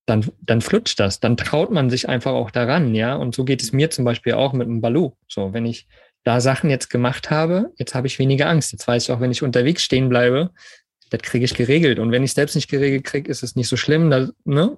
dann, 0.07 0.27
dann 0.41 0.61
flutscht 0.61 1.01
das. 1.01 1.21
Dann 1.21 1.37
traut 1.37 1.71
man 1.71 1.91
sich 1.91 2.09
einfach 2.09 2.33
auch 2.33 2.51
daran, 2.51 2.95
ja. 2.95 3.15
Und 3.15 3.35
so 3.35 3.45
geht 3.45 3.63
es 3.63 3.73
mir 3.73 3.91
zum 3.91 4.05
Beispiel 4.05 4.35
auch 4.35 4.53
mit 4.53 4.67
dem 4.67 4.81
Balu. 4.81 5.13
So, 5.29 5.53
wenn 5.53 5.67
ich 5.67 5.87
da 6.25 6.41
Sachen 6.41 6.71
jetzt 6.71 6.89
gemacht 6.89 7.31
habe, 7.31 7.73
jetzt 7.77 7.95
habe 7.95 8.07
ich 8.07 8.19
weniger 8.19 8.49
Angst. 8.49 8.73
Jetzt 8.73 8.89
weiß 8.89 9.05
ich 9.05 9.13
auch, 9.13 9.21
wenn 9.21 9.31
ich 9.31 9.43
unterwegs 9.43 9.83
stehen 9.83 10.09
bleibe, 10.09 10.51
das 11.11 11.21
kriege 11.23 11.45
ich 11.45 11.55
geregelt. 11.55 11.99
Und 11.99 12.11
wenn 12.11 12.25
ich 12.25 12.33
selbst 12.33 12.55
nicht 12.55 12.69
geregelt 12.69 13.05
kriege, 13.05 13.31
ist 13.31 13.43
es 13.43 13.57
nicht 13.57 13.69
so 13.69 13.77
schlimm. 13.77 14.11
Da, 14.11 14.29
ne? 14.45 14.77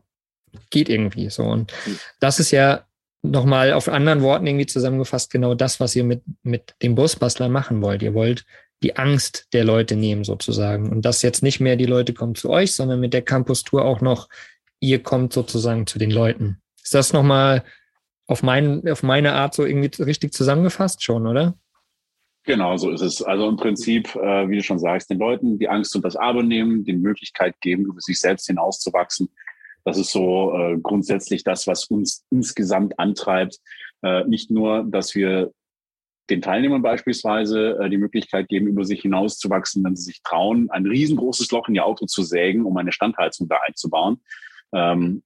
Geht 0.70 0.88
irgendwie 0.88 1.30
so. 1.30 1.44
Und 1.44 1.72
das 2.20 2.40
ist 2.40 2.50
ja 2.50 2.84
nochmal 3.22 3.72
auf 3.72 3.88
anderen 3.88 4.22
Worten 4.22 4.46
irgendwie 4.46 4.66
zusammengefasst 4.66 5.30
genau 5.30 5.54
das, 5.54 5.80
was 5.80 5.96
ihr 5.96 6.04
mit, 6.04 6.22
mit 6.42 6.74
dem 6.82 6.94
Busbastler 6.94 7.48
machen 7.48 7.82
wollt. 7.82 8.02
Ihr 8.02 8.14
wollt 8.14 8.44
die 8.82 8.96
Angst 8.96 9.48
der 9.52 9.64
Leute 9.64 9.96
nehmen 9.96 10.24
sozusagen. 10.24 10.90
Und 10.90 11.02
dass 11.02 11.22
jetzt 11.22 11.42
nicht 11.42 11.60
mehr 11.60 11.76
die 11.76 11.86
Leute 11.86 12.12
kommen 12.12 12.34
zu 12.34 12.50
euch, 12.50 12.72
sondern 12.72 13.00
mit 13.00 13.14
der 13.14 13.22
Campus-Tour 13.22 13.84
auch 13.84 14.00
noch, 14.00 14.28
ihr 14.80 15.02
kommt 15.02 15.32
sozusagen 15.32 15.86
zu 15.86 15.98
den 15.98 16.10
Leuten. 16.10 16.60
Ist 16.82 16.94
das 16.94 17.12
nochmal 17.12 17.64
auf, 18.26 18.42
mein, 18.42 18.86
auf 18.88 19.02
meine 19.02 19.32
Art 19.32 19.54
so 19.54 19.64
irgendwie 19.64 20.02
richtig 20.02 20.32
zusammengefasst 20.32 21.02
schon, 21.02 21.26
oder? 21.26 21.54
Genau, 22.44 22.76
so 22.76 22.90
ist 22.90 23.00
es. 23.00 23.22
Also 23.22 23.48
im 23.48 23.56
Prinzip, 23.56 24.14
äh, 24.14 24.48
wie 24.48 24.56
du 24.56 24.62
schon 24.62 24.78
sagst, 24.78 25.10
den 25.10 25.18
Leuten 25.18 25.58
die 25.58 25.68
Angst 25.68 25.96
und 25.96 26.04
das 26.04 26.14
Abo 26.14 26.42
nehmen, 26.42 26.84
die 26.84 26.92
Möglichkeit 26.92 27.60
geben, 27.60 27.86
über 27.86 28.00
sich 28.00 28.20
selbst 28.20 28.46
hinauszuwachsen. 28.46 29.28
Das 29.86 29.98
ist 29.98 30.10
so 30.10 30.52
äh, 30.52 30.78
grundsätzlich 30.82 31.44
das, 31.44 31.68
was 31.68 31.84
uns 31.84 32.24
insgesamt 32.30 32.98
antreibt. 32.98 33.58
Äh, 34.02 34.24
nicht 34.24 34.50
nur, 34.50 34.84
dass 34.84 35.14
wir 35.14 35.52
den 36.28 36.42
Teilnehmern 36.42 36.82
beispielsweise 36.82 37.78
äh, 37.78 37.88
die 37.88 37.96
Möglichkeit 37.96 38.48
geben, 38.48 38.66
über 38.66 38.84
sich 38.84 39.02
hinauszuwachsen, 39.02 39.84
wenn 39.84 39.94
sie 39.94 40.02
sich 40.02 40.22
trauen, 40.24 40.68
ein 40.70 40.86
riesengroßes 40.86 41.52
Loch 41.52 41.68
in 41.68 41.76
ihr 41.76 41.86
Auto 41.86 42.06
zu 42.06 42.24
sägen, 42.24 42.64
um 42.64 42.76
eine 42.76 42.90
Standheizung 42.90 43.46
da 43.46 43.58
einzubauen. 43.64 44.20
Ähm, 44.74 45.22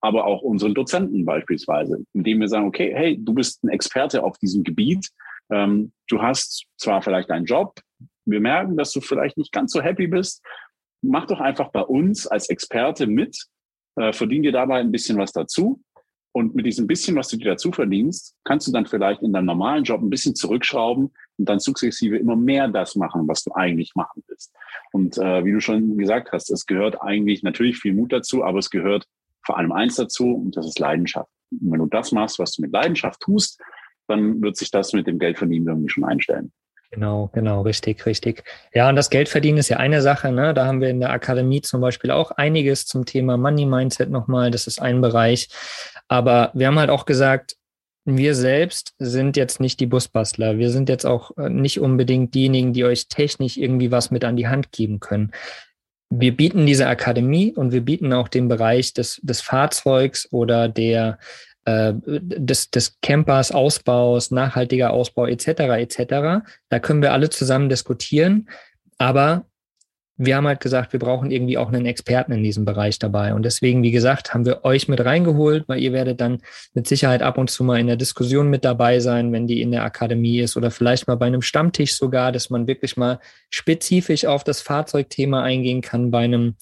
aber 0.00 0.24
auch 0.26 0.42
unseren 0.42 0.74
Dozenten 0.74 1.24
beispielsweise, 1.24 2.04
indem 2.12 2.38
wir 2.38 2.48
sagen, 2.48 2.68
okay, 2.68 2.92
hey, 2.94 3.18
du 3.20 3.34
bist 3.34 3.64
ein 3.64 3.70
Experte 3.70 4.22
auf 4.22 4.38
diesem 4.38 4.62
Gebiet. 4.62 5.08
Ähm, 5.50 5.90
du 6.08 6.22
hast 6.22 6.66
zwar 6.76 7.02
vielleicht 7.02 7.32
einen 7.32 7.46
Job, 7.46 7.80
wir 8.24 8.40
merken, 8.40 8.76
dass 8.76 8.92
du 8.92 9.00
vielleicht 9.00 9.36
nicht 9.36 9.50
ganz 9.50 9.72
so 9.72 9.82
happy 9.82 10.06
bist. 10.06 10.44
Mach 11.02 11.26
doch 11.26 11.40
einfach 11.40 11.72
bei 11.72 11.82
uns 11.82 12.28
als 12.28 12.48
Experte 12.50 13.08
mit, 13.08 13.48
äh, 13.96 14.12
verdien 14.12 14.42
dir 14.42 14.52
dabei 14.52 14.80
ein 14.80 14.92
bisschen 14.92 15.18
was 15.18 15.32
dazu 15.32 15.80
und 16.36 16.54
mit 16.54 16.66
diesem 16.66 16.86
bisschen, 16.86 17.16
was 17.16 17.28
du 17.28 17.38
dir 17.38 17.52
dazu 17.52 17.72
verdienst, 17.72 18.36
kannst 18.44 18.68
du 18.68 18.72
dann 18.72 18.84
vielleicht 18.84 19.22
in 19.22 19.32
deinem 19.32 19.46
normalen 19.46 19.84
Job 19.84 20.02
ein 20.02 20.10
bisschen 20.10 20.34
zurückschrauben 20.34 21.10
und 21.38 21.48
dann 21.48 21.60
sukzessive 21.60 22.18
immer 22.18 22.36
mehr 22.36 22.68
das 22.68 22.94
machen, 22.94 23.26
was 23.26 23.42
du 23.42 23.52
eigentlich 23.54 23.94
machen 23.94 24.22
willst. 24.26 24.54
Und 24.92 25.16
äh, 25.16 25.46
wie 25.46 25.52
du 25.52 25.60
schon 25.60 25.96
gesagt 25.96 26.32
hast, 26.32 26.50
es 26.50 26.66
gehört 26.66 27.00
eigentlich 27.00 27.42
natürlich 27.42 27.78
viel 27.78 27.94
Mut 27.94 28.12
dazu, 28.12 28.44
aber 28.44 28.58
es 28.58 28.68
gehört 28.68 29.06
vor 29.46 29.56
allem 29.56 29.72
eins 29.72 29.96
dazu 29.96 30.34
und 30.34 30.56
das 30.58 30.66
ist 30.66 30.78
Leidenschaft. 30.78 31.30
Und 31.52 31.72
wenn 31.72 31.78
du 31.78 31.86
das 31.86 32.12
machst, 32.12 32.38
was 32.38 32.52
du 32.52 32.60
mit 32.62 32.72
Leidenschaft 32.72 33.20
tust, 33.20 33.58
dann 34.06 34.42
wird 34.42 34.58
sich 34.58 34.70
das 34.70 34.92
mit 34.92 35.06
dem 35.06 35.18
Geldverdienen 35.18 35.66
irgendwie 35.66 35.88
schon 35.88 36.04
einstellen. 36.04 36.52
Genau, 36.90 37.30
genau, 37.32 37.62
richtig, 37.62 38.06
richtig. 38.06 38.44
Ja, 38.72 38.88
und 38.88 38.96
das 38.96 39.10
Geldverdienen 39.10 39.58
ist 39.58 39.68
ja 39.68 39.78
eine 39.78 40.02
Sache. 40.02 40.30
Ne? 40.32 40.54
Da 40.54 40.66
haben 40.66 40.80
wir 40.80 40.88
in 40.88 41.00
der 41.00 41.10
Akademie 41.10 41.60
zum 41.60 41.80
Beispiel 41.80 42.10
auch 42.10 42.30
einiges 42.30 42.86
zum 42.86 43.04
Thema 43.04 43.36
Money 43.36 43.66
Mindset 43.66 44.10
nochmal. 44.10 44.50
Das 44.50 44.66
ist 44.66 44.80
ein 44.80 45.00
Bereich. 45.00 45.48
Aber 46.08 46.52
wir 46.54 46.68
haben 46.68 46.78
halt 46.78 46.90
auch 46.90 47.04
gesagt, 47.04 47.56
wir 48.06 48.36
selbst 48.36 48.94
sind 48.98 49.36
jetzt 49.36 49.58
nicht 49.58 49.80
die 49.80 49.86
Busbastler. 49.86 50.58
Wir 50.58 50.70
sind 50.70 50.88
jetzt 50.88 51.04
auch 51.04 51.36
äh, 51.36 51.48
nicht 51.48 51.80
unbedingt 51.80 52.34
diejenigen, 52.34 52.72
die 52.72 52.84
euch 52.84 53.08
technisch 53.08 53.56
irgendwie 53.56 53.90
was 53.90 54.12
mit 54.12 54.24
an 54.24 54.36
die 54.36 54.46
Hand 54.46 54.70
geben 54.70 55.00
können. 55.00 55.32
Wir 56.08 56.36
bieten 56.36 56.66
diese 56.66 56.86
Akademie 56.86 57.52
und 57.52 57.72
wir 57.72 57.80
bieten 57.80 58.12
auch 58.12 58.28
den 58.28 58.46
Bereich 58.46 58.94
des, 58.94 59.20
des 59.24 59.40
Fahrzeugs 59.40 60.32
oder 60.32 60.68
der 60.68 61.18
äh, 61.66 61.92
des, 62.06 62.70
des 62.70 62.98
Campers, 63.02 63.52
Ausbaus, 63.52 64.30
nachhaltiger 64.30 64.92
Ausbau 64.92 65.26
etc. 65.26 65.48
etc. 65.48 66.44
Da 66.68 66.78
können 66.80 67.02
wir 67.02 67.12
alle 67.12 67.28
zusammen 67.28 67.68
diskutieren. 67.68 68.48
Aber 68.98 69.44
wir 70.18 70.36
haben 70.36 70.46
halt 70.46 70.60
gesagt, 70.60 70.92
wir 70.92 71.00
brauchen 71.00 71.30
irgendwie 71.30 71.58
auch 71.58 71.68
einen 71.68 71.84
Experten 71.84 72.32
in 72.32 72.42
diesem 72.42 72.64
Bereich 72.64 72.98
dabei. 72.98 73.34
Und 73.34 73.42
deswegen, 73.42 73.82
wie 73.82 73.90
gesagt, 73.90 74.32
haben 74.32 74.46
wir 74.46 74.64
euch 74.64 74.88
mit 74.88 75.04
reingeholt, 75.04 75.64
weil 75.66 75.80
ihr 75.80 75.92
werdet 75.92 76.20
dann 76.20 76.38
mit 76.72 76.88
Sicherheit 76.88 77.22
ab 77.22 77.36
und 77.36 77.50
zu 77.50 77.64
mal 77.64 77.78
in 77.78 77.86
der 77.86 77.96
Diskussion 77.96 78.48
mit 78.48 78.64
dabei 78.64 79.00
sein, 79.00 79.32
wenn 79.32 79.46
die 79.46 79.60
in 79.60 79.72
der 79.72 79.84
Akademie 79.84 80.40
ist 80.40 80.56
oder 80.56 80.70
vielleicht 80.70 81.06
mal 81.06 81.16
bei 81.16 81.26
einem 81.26 81.42
Stammtisch 81.42 81.96
sogar, 81.96 82.32
dass 82.32 82.48
man 82.48 82.66
wirklich 82.66 82.96
mal 82.96 83.18
spezifisch 83.50 84.24
auf 84.24 84.42
das 84.42 84.62
Fahrzeugthema 84.62 85.42
eingehen 85.42 85.82
kann 85.82 86.10
bei 86.10 86.24
einem, 86.24 86.54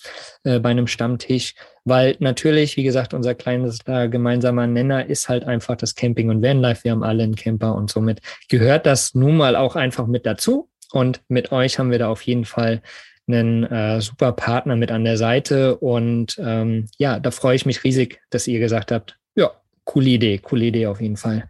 äh, 0.42 0.59
bei 0.59 0.70
einem 0.70 0.88
Stammtisch. 0.88 1.55
Weil 1.85 2.16
natürlich, 2.18 2.76
wie 2.76 2.83
gesagt, 2.83 3.14
unser 3.14 3.35
kleines 3.35 3.81
äh, 3.87 4.09
gemeinsamer 4.09 4.66
Nenner 4.66 5.07
ist 5.07 5.28
halt 5.28 5.44
einfach 5.44 5.76
das 5.76 5.94
Camping 5.94 6.31
und 6.31 6.42
Vanlife. 6.42 6.85
Wir 6.85 6.92
haben 6.92 7.05
alle 7.05 7.22
einen 7.22 7.37
Camper 7.37 7.76
und 7.76 7.90
somit 7.90 8.20
gehört 8.48 8.87
das 8.87 9.14
nun 9.14 9.37
mal 9.37 9.55
auch 9.55 9.76
einfach 9.76 10.07
mit 10.07 10.26
dazu. 10.26 10.70
Und 10.92 11.22
mit 11.28 11.52
euch 11.52 11.78
haben 11.78 11.90
wir 11.90 11.98
da 11.98 12.09
auf 12.09 12.22
jeden 12.22 12.44
Fall 12.44 12.81
einen 13.26 13.64
äh, 13.64 14.00
super 14.00 14.32
Partner 14.32 14.76
mit 14.76 14.90
an 14.90 15.04
der 15.04 15.16
Seite. 15.16 15.76
Und 15.76 16.37
ähm, 16.38 16.88
ja, 16.98 17.18
da 17.18 17.30
freue 17.30 17.56
ich 17.56 17.66
mich 17.66 17.84
riesig, 17.84 18.20
dass 18.30 18.46
ihr 18.46 18.58
gesagt 18.58 18.92
habt, 18.92 19.18
ja, 19.34 19.50
coole 19.84 20.10
Idee, 20.10 20.38
coole 20.38 20.66
Idee 20.66 20.87
auf 20.87 21.00
jeden 21.00 21.16
Fall. 21.16 21.48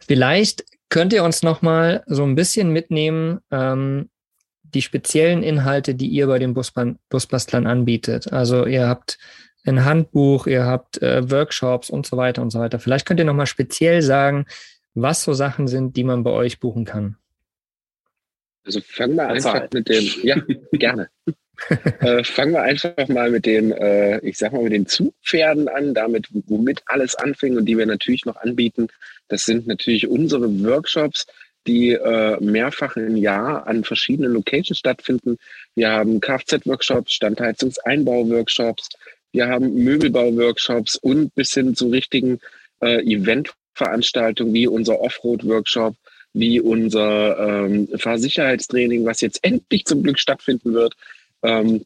Vielleicht 0.00 0.64
könnt 0.88 1.12
ihr 1.12 1.22
uns 1.22 1.42
noch 1.42 1.60
mal 1.60 2.02
so 2.06 2.24
ein 2.24 2.34
bisschen 2.34 2.72
mitnehmen, 2.72 3.40
ähm, 3.50 4.08
die 4.62 4.82
speziellen 4.82 5.42
Inhalte, 5.42 5.94
die 5.94 6.08
ihr 6.08 6.26
bei 6.26 6.38
den 6.38 6.54
Busbastlern 6.54 7.66
anbietet. 7.66 8.32
Also 8.32 8.66
ihr 8.66 8.86
habt 8.86 9.18
ein 9.66 9.84
Handbuch, 9.84 10.46
ihr 10.46 10.64
habt 10.64 11.00
äh, 11.02 11.30
Workshops 11.30 11.90
und 11.90 12.06
so 12.06 12.16
weiter 12.16 12.42
und 12.42 12.50
so 12.50 12.58
weiter. 12.58 12.78
Vielleicht 12.78 13.06
könnt 13.06 13.20
ihr 13.20 13.26
noch 13.26 13.34
mal 13.34 13.46
speziell 13.46 14.02
sagen, 14.02 14.46
was 14.94 15.22
so 15.22 15.32
Sachen 15.32 15.68
sind, 15.68 15.96
die 15.96 16.04
man 16.04 16.22
bei 16.22 16.30
euch 16.30 16.60
buchen 16.60 16.84
kann. 16.84 17.16
Also 18.68 18.82
fangen 18.82 19.16
wir 19.16 19.26
einfach 19.26 19.66
mit 19.72 19.88
den, 19.88 20.06
ja, 20.22 20.36
gerne. 20.72 21.08
äh, 22.00 22.22
fangen 22.22 22.52
wir 22.52 22.60
einfach 22.60 23.08
mal 23.08 23.30
mit 23.30 23.46
den, 23.46 23.72
äh, 23.72 24.18
ich 24.18 24.36
sag 24.36 24.52
mal, 24.52 24.62
mit 24.62 24.74
den 24.74 24.86
Zugpferden 24.86 25.70
an, 25.70 25.94
damit, 25.94 26.26
womit 26.48 26.82
alles 26.84 27.14
anfing 27.14 27.56
und 27.56 27.64
die 27.64 27.78
wir 27.78 27.86
natürlich 27.86 28.26
noch 28.26 28.36
anbieten. 28.36 28.88
Das 29.28 29.46
sind 29.46 29.66
natürlich 29.66 30.06
unsere 30.06 30.62
Workshops, 30.62 31.26
die 31.66 31.92
äh, 31.92 32.36
mehrfach 32.40 32.98
im 32.98 33.16
Jahr 33.16 33.66
an 33.66 33.84
verschiedenen 33.84 34.34
Locations 34.34 34.78
stattfinden. 34.78 35.38
Wir 35.74 35.90
haben 35.90 36.20
Kfz-Workshops, 36.20 37.14
Standheizungseinbau-Workshops, 37.14 38.90
wir 39.32 39.48
haben 39.48 39.82
Möbelbau-Workshops 39.82 40.96
und 40.96 41.34
bis 41.34 41.54
hin 41.54 41.74
zu 41.74 41.88
richtigen 41.88 42.38
äh, 42.82 43.00
Eventveranstaltungen 43.00 44.52
wie 44.52 44.66
unser 44.66 45.00
Offroad-Workshop, 45.00 45.96
wie 46.32 46.60
unser 46.60 47.38
ähm, 47.38 47.88
Fahrsicherheitstraining, 47.96 49.04
was 49.04 49.20
jetzt 49.20 49.42
endlich 49.42 49.84
zum 49.84 50.02
Glück 50.02 50.18
stattfinden 50.18 50.74
wird. 50.74 50.94
Ähm, 51.42 51.84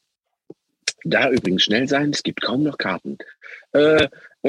da 1.05 1.31
übrigens 1.31 1.65
schnell 1.65 1.89
sein, 1.89 2.11
es 2.11 2.23
gibt 2.23 2.43
kaum 2.43 2.63
noch 2.63 2.79
Karten. 2.79 3.19
Äh, 3.73 4.09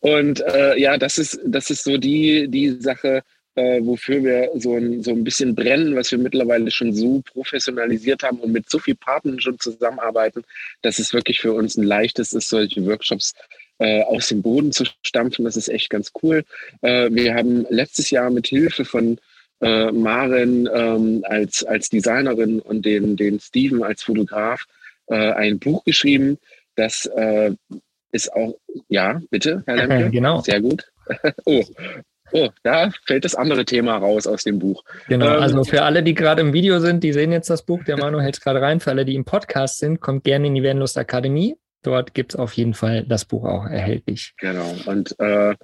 und, 0.00 0.40
äh, 0.40 0.78
ja, 0.78 0.96
das 0.96 1.18
ist, 1.18 1.40
das 1.44 1.70
ist 1.70 1.84
so 1.84 1.96
die, 1.98 2.48
die 2.48 2.70
Sache, 2.80 3.22
äh, 3.56 3.80
wofür 3.82 4.22
wir 4.22 4.50
so 4.54 4.76
ein, 4.76 5.02
so 5.02 5.10
ein 5.10 5.24
bisschen 5.24 5.54
brennen, 5.54 5.96
was 5.96 6.10
wir 6.10 6.18
mittlerweile 6.18 6.70
schon 6.70 6.94
so 6.94 7.20
professionalisiert 7.22 8.22
haben 8.22 8.38
und 8.38 8.52
mit 8.52 8.70
so 8.70 8.78
vielen 8.78 8.96
Partnern 8.96 9.40
schon 9.40 9.58
zusammenarbeiten, 9.58 10.44
dass 10.82 10.98
es 10.98 11.12
wirklich 11.12 11.40
für 11.40 11.52
uns 11.52 11.76
ein 11.76 11.84
leichtes 11.84 12.32
ist, 12.32 12.48
solche 12.48 12.84
Workshops 12.86 13.34
äh, 13.80 14.02
aus 14.02 14.28
dem 14.28 14.42
Boden 14.42 14.72
zu 14.72 14.84
stampfen. 15.02 15.44
Das 15.44 15.56
ist 15.56 15.68
echt 15.68 15.90
ganz 15.90 16.12
cool. 16.22 16.44
Äh, 16.82 17.10
wir 17.10 17.34
haben 17.34 17.66
letztes 17.70 18.10
Jahr 18.10 18.30
mit 18.30 18.46
Hilfe 18.46 18.84
von 18.84 19.18
äh, 19.60 19.90
Maren 19.90 20.68
ähm, 20.72 21.24
als, 21.26 21.64
als 21.64 21.88
Designerin 21.88 22.60
und 22.60 22.84
den, 22.84 23.16
den 23.16 23.40
Steven 23.40 23.82
als 23.82 24.02
Fotograf 24.02 24.64
äh, 25.06 25.32
ein 25.32 25.58
Buch 25.58 25.84
geschrieben. 25.84 26.38
Das 26.76 27.06
äh, 27.06 27.52
ist 28.12 28.32
auch, 28.32 28.54
ja, 28.88 29.20
bitte, 29.30 29.62
Herr 29.66 29.76
Lemke. 29.86 30.10
Genau. 30.10 30.40
Sehr 30.42 30.60
gut. 30.60 30.84
oh, 31.44 31.64
Oh, 32.32 32.48
da 32.62 32.90
fällt 33.06 33.24
das 33.24 33.34
andere 33.34 33.64
Thema 33.64 33.96
raus 33.96 34.28
aus 34.28 34.44
dem 34.44 34.60
Buch. 34.60 34.84
Genau, 35.08 35.26
ähm, 35.26 35.42
also 35.42 35.64
für 35.64 35.82
alle, 35.82 36.04
die 36.04 36.14
gerade 36.14 36.42
im 36.42 36.52
Video 36.52 36.78
sind, 36.78 37.02
die 37.02 37.12
sehen 37.12 37.32
jetzt 37.32 37.50
das 37.50 37.64
Buch, 37.64 37.82
der 37.82 37.96
Manu 37.98 38.20
hält 38.20 38.36
es 38.36 38.40
gerade 38.40 38.60
rein. 38.60 38.78
Für 38.78 38.90
alle, 38.90 39.04
die 39.04 39.16
im 39.16 39.24
Podcast 39.24 39.80
sind, 39.80 40.00
kommt 40.00 40.22
gerne 40.22 40.46
in 40.46 40.54
die 40.54 40.62
Vanlust 40.62 40.96
Akademie. 40.96 41.56
Dort 41.82 42.14
gibt 42.14 42.34
es 42.34 42.38
auf 42.38 42.52
jeden 42.54 42.74
Fall 42.74 43.04
das 43.04 43.24
Buch 43.24 43.44
auch 43.44 43.64
erhältlich. 43.64 44.34
Genau. 44.38 44.74
Und 44.86 45.18
äh, 45.18 45.54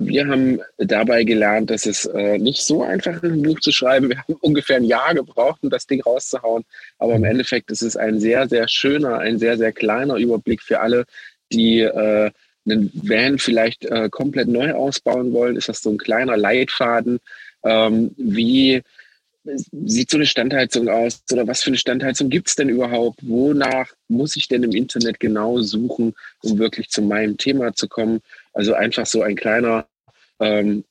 wir 0.00 0.28
haben 0.28 0.60
dabei 0.76 1.24
gelernt, 1.24 1.70
dass 1.70 1.84
es 1.84 2.04
äh, 2.04 2.38
nicht 2.38 2.62
so 2.62 2.84
einfach 2.84 3.20
ist, 3.20 3.32
ein 3.32 3.42
Buch 3.42 3.58
zu 3.58 3.72
schreiben. 3.72 4.08
Wir 4.08 4.18
haben 4.18 4.34
ungefähr 4.40 4.76
ein 4.76 4.84
Jahr 4.84 5.12
gebraucht, 5.12 5.58
um 5.62 5.70
das 5.70 5.86
Ding 5.88 6.00
rauszuhauen. 6.00 6.64
Aber 6.98 7.14
im 7.14 7.22
mhm. 7.22 7.30
Endeffekt 7.30 7.72
ist 7.72 7.82
es 7.82 7.96
ein 7.96 8.20
sehr, 8.20 8.48
sehr 8.48 8.68
schöner, 8.68 9.18
ein 9.18 9.40
sehr, 9.40 9.58
sehr 9.58 9.72
kleiner 9.72 10.14
Überblick 10.14 10.62
für 10.62 10.78
alle, 10.78 11.04
die 11.52 11.80
äh, 11.80 12.30
einen 12.64 12.90
Van 12.94 13.38
vielleicht 13.38 13.86
äh, 13.86 14.08
komplett 14.08 14.46
neu 14.46 14.72
ausbauen 14.72 15.32
wollen. 15.32 15.56
Ist 15.56 15.68
das 15.68 15.82
so 15.82 15.90
ein 15.90 15.98
kleiner 15.98 16.36
Leitfaden, 16.36 17.18
ähm, 17.64 18.12
wie 18.16 18.82
sieht 19.44 20.10
so 20.10 20.16
eine 20.16 20.26
Standheizung 20.26 20.88
aus 20.88 21.22
oder 21.32 21.46
was 21.46 21.62
für 21.62 21.68
eine 21.68 21.78
Standheizung 21.78 22.28
gibt 22.28 22.48
es 22.48 22.56
denn 22.56 22.68
überhaupt? 22.68 23.20
Wonach 23.22 23.88
muss 24.08 24.36
ich 24.36 24.48
denn 24.48 24.62
im 24.62 24.72
Internet 24.72 25.20
genau 25.20 25.60
suchen, 25.60 26.14
um 26.42 26.58
wirklich 26.58 26.90
zu 26.90 27.02
meinem 27.02 27.36
Thema 27.36 27.72
zu 27.74 27.88
kommen? 27.88 28.20
Also 28.52 28.74
einfach 28.74 29.06
so 29.06 29.22
ein 29.22 29.36
kleiner 29.36 29.86
ähm, 30.40 30.84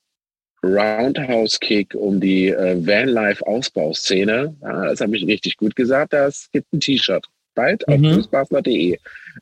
Roundhouse 0.62 1.60
Kick 1.60 1.94
um 1.94 2.20
die 2.20 2.48
äh, 2.48 2.84
Vanlife 2.84 3.46
Ausbauszene. 3.46 4.56
Ja, 4.60 4.84
das 4.86 5.00
habe 5.00 5.16
ich 5.16 5.26
richtig 5.26 5.56
gut 5.56 5.76
gesagt. 5.76 6.12
Das 6.12 6.48
gibt 6.52 6.72
ein 6.72 6.80
T-Shirt. 6.80 7.26
Bald 7.54 7.86
auf 7.88 7.98
mhm. 7.98 8.14
fußballner.de. 8.14 8.98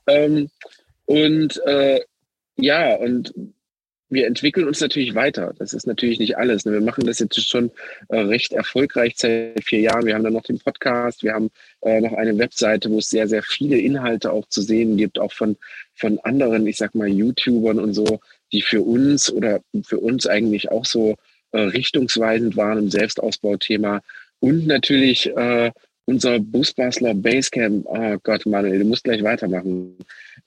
Ähm, 0.06 0.50
und 1.06 1.60
äh, 1.66 2.00
ja, 2.56 2.94
und 2.96 3.32
wir 4.08 4.26
entwickeln 4.26 4.68
uns 4.68 4.80
natürlich 4.80 5.14
weiter. 5.14 5.52
Das 5.58 5.72
ist 5.72 5.86
natürlich 5.86 6.18
nicht 6.18 6.38
alles. 6.38 6.64
Ne? 6.64 6.72
Wir 6.72 6.80
machen 6.80 7.06
das 7.06 7.18
jetzt 7.18 7.40
schon 7.48 7.70
äh, 8.08 8.18
recht 8.20 8.52
erfolgreich 8.52 9.14
seit 9.16 9.64
vier 9.64 9.80
Jahren. 9.80 10.06
Wir 10.06 10.14
haben 10.14 10.24
dann 10.24 10.32
noch 10.32 10.44
den 10.44 10.58
Podcast, 10.58 11.22
wir 11.22 11.32
haben 11.32 11.50
äh, 11.80 12.00
noch 12.00 12.12
eine 12.12 12.38
Webseite, 12.38 12.90
wo 12.90 12.98
es 12.98 13.10
sehr, 13.10 13.26
sehr 13.26 13.42
viele 13.42 13.78
Inhalte 13.78 14.32
auch 14.32 14.46
zu 14.48 14.62
sehen 14.62 14.96
gibt, 14.96 15.18
auch 15.18 15.32
von, 15.32 15.56
von 15.94 16.18
anderen, 16.20 16.66
ich 16.66 16.76
sag 16.76 16.94
mal, 16.94 17.08
YouTubern 17.08 17.80
und 17.80 17.94
so, 17.94 18.20
die 18.52 18.62
für 18.62 18.82
uns 18.82 19.30
oder 19.30 19.60
für 19.84 19.98
uns 19.98 20.26
eigentlich 20.26 20.70
auch 20.70 20.84
so 20.84 21.16
äh, 21.50 21.60
richtungsweisend 21.60 22.56
waren 22.56 22.78
im 22.78 22.90
Selbstausbauthema. 22.90 24.02
Und 24.38 24.66
natürlich 24.66 25.34
äh, 25.36 25.72
unser 26.06 26.38
Busbastler 26.38 27.14
Basecamp, 27.14 27.84
oh 27.86 28.16
Gott, 28.22 28.46
Manuel, 28.46 28.78
du 28.78 28.84
musst 28.84 29.04
gleich 29.04 29.22
weitermachen. 29.22 29.96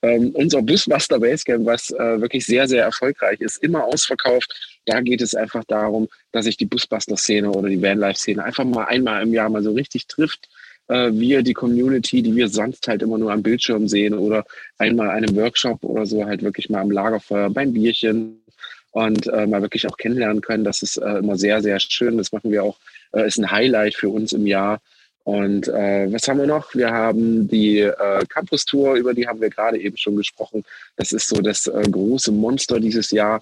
Ähm, 0.02 0.30
unser 0.32 0.62
Busbuster 0.62 1.20
Basecamp, 1.20 1.66
was 1.66 1.90
äh, 1.90 2.20
wirklich 2.20 2.46
sehr, 2.46 2.66
sehr 2.66 2.84
erfolgreich 2.84 3.40
ist, 3.40 3.62
immer 3.62 3.84
ausverkauft. 3.84 4.80
Da 4.86 5.00
geht 5.02 5.20
es 5.20 5.34
einfach 5.34 5.62
darum, 5.64 6.08
dass 6.32 6.46
sich 6.46 6.56
die 6.56 6.64
Busbastler-Szene 6.64 7.50
oder 7.50 7.68
die 7.68 7.80
Vanlife-Szene 7.80 8.42
einfach 8.42 8.64
mal 8.64 8.84
einmal 8.84 9.22
im 9.22 9.34
Jahr 9.34 9.50
mal 9.50 9.62
so 9.62 9.72
richtig 9.72 10.06
trifft. 10.06 10.48
Äh, 10.88 11.10
wir, 11.12 11.42
die 11.42 11.52
Community, 11.52 12.22
die 12.22 12.34
wir 12.34 12.48
sonst 12.48 12.88
halt 12.88 13.02
immer 13.02 13.18
nur 13.18 13.30
am 13.30 13.42
Bildschirm 13.42 13.86
sehen 13.86 14.14
oder 14.14 14.46
einmal 14.78 15.10
einem 15.10 15.36
Workshop 15.36 15.84
oder 15.84 16.06
so 16.06 16.24
halt 16.24 16.42
wirklich 16.42 16.70
mal 16.70 16.80
am 16.80 16.90
Lagerfeuer 16.90 17.50
beim 17.50 17.74
Bierchen 17.74 18.42
und 18.92 19.26
äh, 19.26 19.46
mal 19.46 19.60
wirklich 19.60 19.86
auch 19.86 19.98
kennenlernen 19.98 20.40
können. 20.40 20.64
Das 20.64 20.80
ist 20.80 20.96
äh, 20.96 21.18
immer 21.18 21.36
sehr, 21.36 21.60
sehr 21.60 21.78
schön. 21.78 22.16
Das 22.16 22.32
machen 22.32 22.50
wir 22.50 22.64
auch, 22.64 22.78
äh, 23.12 23.26
ist 23.26 23.38
ein 23.38 23.50
Highlight 23.50 23.94
für 23.94 24.08
uns 24.08 24.32
im 24.32 24.46
Jahr. 24.46 24.80
Und 25.30 25.68
äh, 25.68 26.12
was 26.12 26.26
haben 26.26 26.40
wir 26.40 26.46
noch? 26.48 26.74
Wir 26.74 26.90
haben 26.90 27.46
die 27.46 27.78
äh, 27.78 28.24
Campus 28.28 28.64
Tour, 28.64 28.94
über 28.94 29.14
die 29.14 29.28
haben 29.28 29.40
wir 29.40 29.48
gerade 29.48 29.78
eben 29.78 29.96
schon 29.96 30.16
gesprochen. 30.16 30.64
Das 30.96 31.12
ist 31.12 31.28
so 31.28 31.40
das 31.40 31.68
äh, 31.68 31.82
große 31.88 32.32
Monster 32.32 32.80
dieses 32.80 33.12
Jahr, 33.12 33.40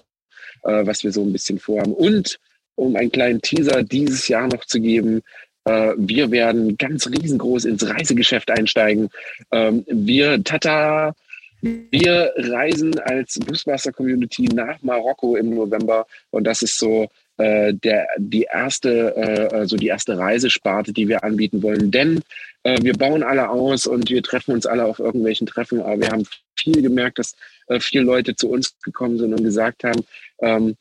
äh, 0.65 0.85
was 0.85 1.03
wir 1.03 1.11
so 1.11 1.23
ein 1.23 1.33
bisschen 1.33 1.57
vorhaben. 1.57 1.93
Und 1.93 2.37
um 2.75 2.95
einen 2.95 3.11
kleinen 3.11 3.41
Teaser 3.41 3.81
dieses 3.81 4.27
Jahr 4.27 4.47
noch 4.47 4.65
zu 4.65 4.79
geben, 4.79 5.23
äh, 5.65 5.93
wir 5.97 6.29
werden 6.29 6.77
ganz 6.77 7.07
riesengroß 7.07 7.65
ins 7.65 7.89
Reisegeschäft 7.89 8.51
einsteigen. 8.51 9.09
Ähm, 9.51 9.83
wir, 9.87 10.43
tata, 10.43 11.15
wir 11.63 12.31
reisen 12.37 12.99
als 12.99 13.39
Busmaster 13.39 13.91
Community 13.91 14.43
nach 14.43 14.79
Marokko 14.83 15.37
im 15.37 15.55
November 15.55 16.05
und 16.29 16.43
das 16.43 16.61
ist 16.61 16.77
so 16.77 17.09
äh, 17.39 17.73
der, 17.73 18.07
die 18.17 18.43
erste, 18.43 19.15
äh, 19.15 19.55
also 19.55 19.77
die 19.77 19.87
erste 19.87 20.17
Reisesparte, 20.17 20.91
die 20.91 21.07
wir 21.07 21.23
anbieten 21.23 21.63
wollen. 21.63 21.89
Denn 21.89 22.21
äh, 22.63 22.77
wir 22.81 22.93
bauen 22.93 23.23
alle 23.23 23.49
aus 23.49 23.87
und 23.87 24.09
wir 24.09 24.21
treffen 24.21 24.53
uns 24.53 24.65
alle 24.65 24.83
auf 24.85 24.99
irgendwelchen 24.99 25.47
Treffen, 25.47 25.81
aber 25.81 26.01
wir 26.01 26.09
haben 26.09 26.25
viel 26.57 26.81
gemerkt, 26.81 27.17
dass 27.17 27.35
äh, 27.67 27.79
viele 27.79 28.03
Leute 28.03 28.35
zu 28.35 28.49
uns 28.49 28.75
gekommen 28.81 29.17
sind 29.17 29.33
und 29.33 29.43
gesagt 29.43 29.85
haben, 29.85 30.03
ähm, 30.41 30.75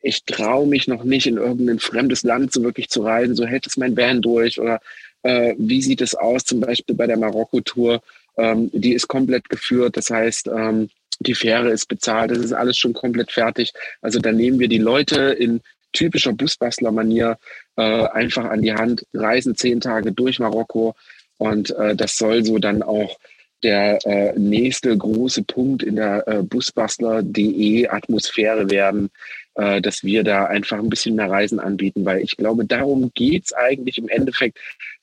ich 0.00 0.24
traue 0.24 0.66
mich 0.66 0.88
noch 0.88 1.04
nicht 1.04 1.26
in 1.26 1.36
irgendein 1.36 1.78
fremdes 1.78 2.22
Land 2.22 2.52
so 2.52 2.62
wirklich 2.62 2.88
zu 2.88 3.02
reisen, 3.02 3.34
so 3.34 3.44
hält 3.44 3.66
es 3.66 3.76
mein 3.76 3.96
Van 3.96 4.22
durch? 4.22 4.58
Oder 4.58 4.80
äh, 5.22 5.54
wie 5.58 5.82
sieht 5.82 6.00
es 6.00 6.14
aus, 6.14 6.44
zum 6.44 6.60
Beispiel 6.60 6.94
bei 6.96 7.06
der 7.06 7.18
Marokko-Tour, 7.18 8.00
ähm, 8.38 8.70
die 8.72 8.94
ist 8.94 9.08
komplett 9.08 9.50
geführt, 9.50 9.98
das 9.98 10.08
heißt, 10.08 10.48
ähm, 10.48 10.88
die 11.20 11.34
Fähre 11.34 11.68
ist 11.70 11.86
bezahlt, 11.86 12.30
das 12.30 12.38
ist 12.38 12.52
alles 12.52 12.78
schon 12.78 12.94
komplett 12.94 13.32
fertig. 13.32 13.72
Also 14.00 14.20
da 14.20 14.32
nehmen 14.32 14.58
wir 14.58 14.68
die 14.68 14.78
Leute 14.78 15.20
in 15.32 15.60
typischer 15.92 16.32
Busbastler-Manier 16.32 17.38
äh, 17.76 17.82
einfach 17.82 18.44
an 18.46 18.62
die 18.62 18.74
Hand, 18.74 19.04
reisen 19.14 19.56
zehn 19.56 19.80
Tage 19.80 20.12
durch 20.12 20.38
Marokko 20.38 20.94
und 21.38 21.70
äh, 21.70 21.96
das 21.96 22.16
soll 22.16 22.44
so 22.44 22.58
dann 22.58 22.82
auch 22.82 23.18
der 23.62 23.98
äh, 24.06 24.38
nächste 24.38 24.96
große 24.96 25.42
Punkt 25.42 25.82
in 25.82 25.96
der 25.96 26.26
äh, 26.28 26.42
Busbastler.de 26.42 27.88
Atmosphäre 27.88 28.70
werden, 28.70 29.10
äh, 29.54 29.80
dass 29.80 30.04
wir 30.04 30.22
da 30.22 30.44
einfach 30.46 30.78
ein 30.78 30.88
bisschen 30.88 31.16
mehr 31.16 31.30
Reisen 31.30 31.58
anbieten, 31.58 32.04
weil 32.04 32.20
ich 32.20 32.36
glaube, 32.36 32.64
darum 32.64 33.10
geht's 33.14 33.52
eigentlich 33.52 33.98
im 33.98 34.08
Endeffekt. 34.08 34.58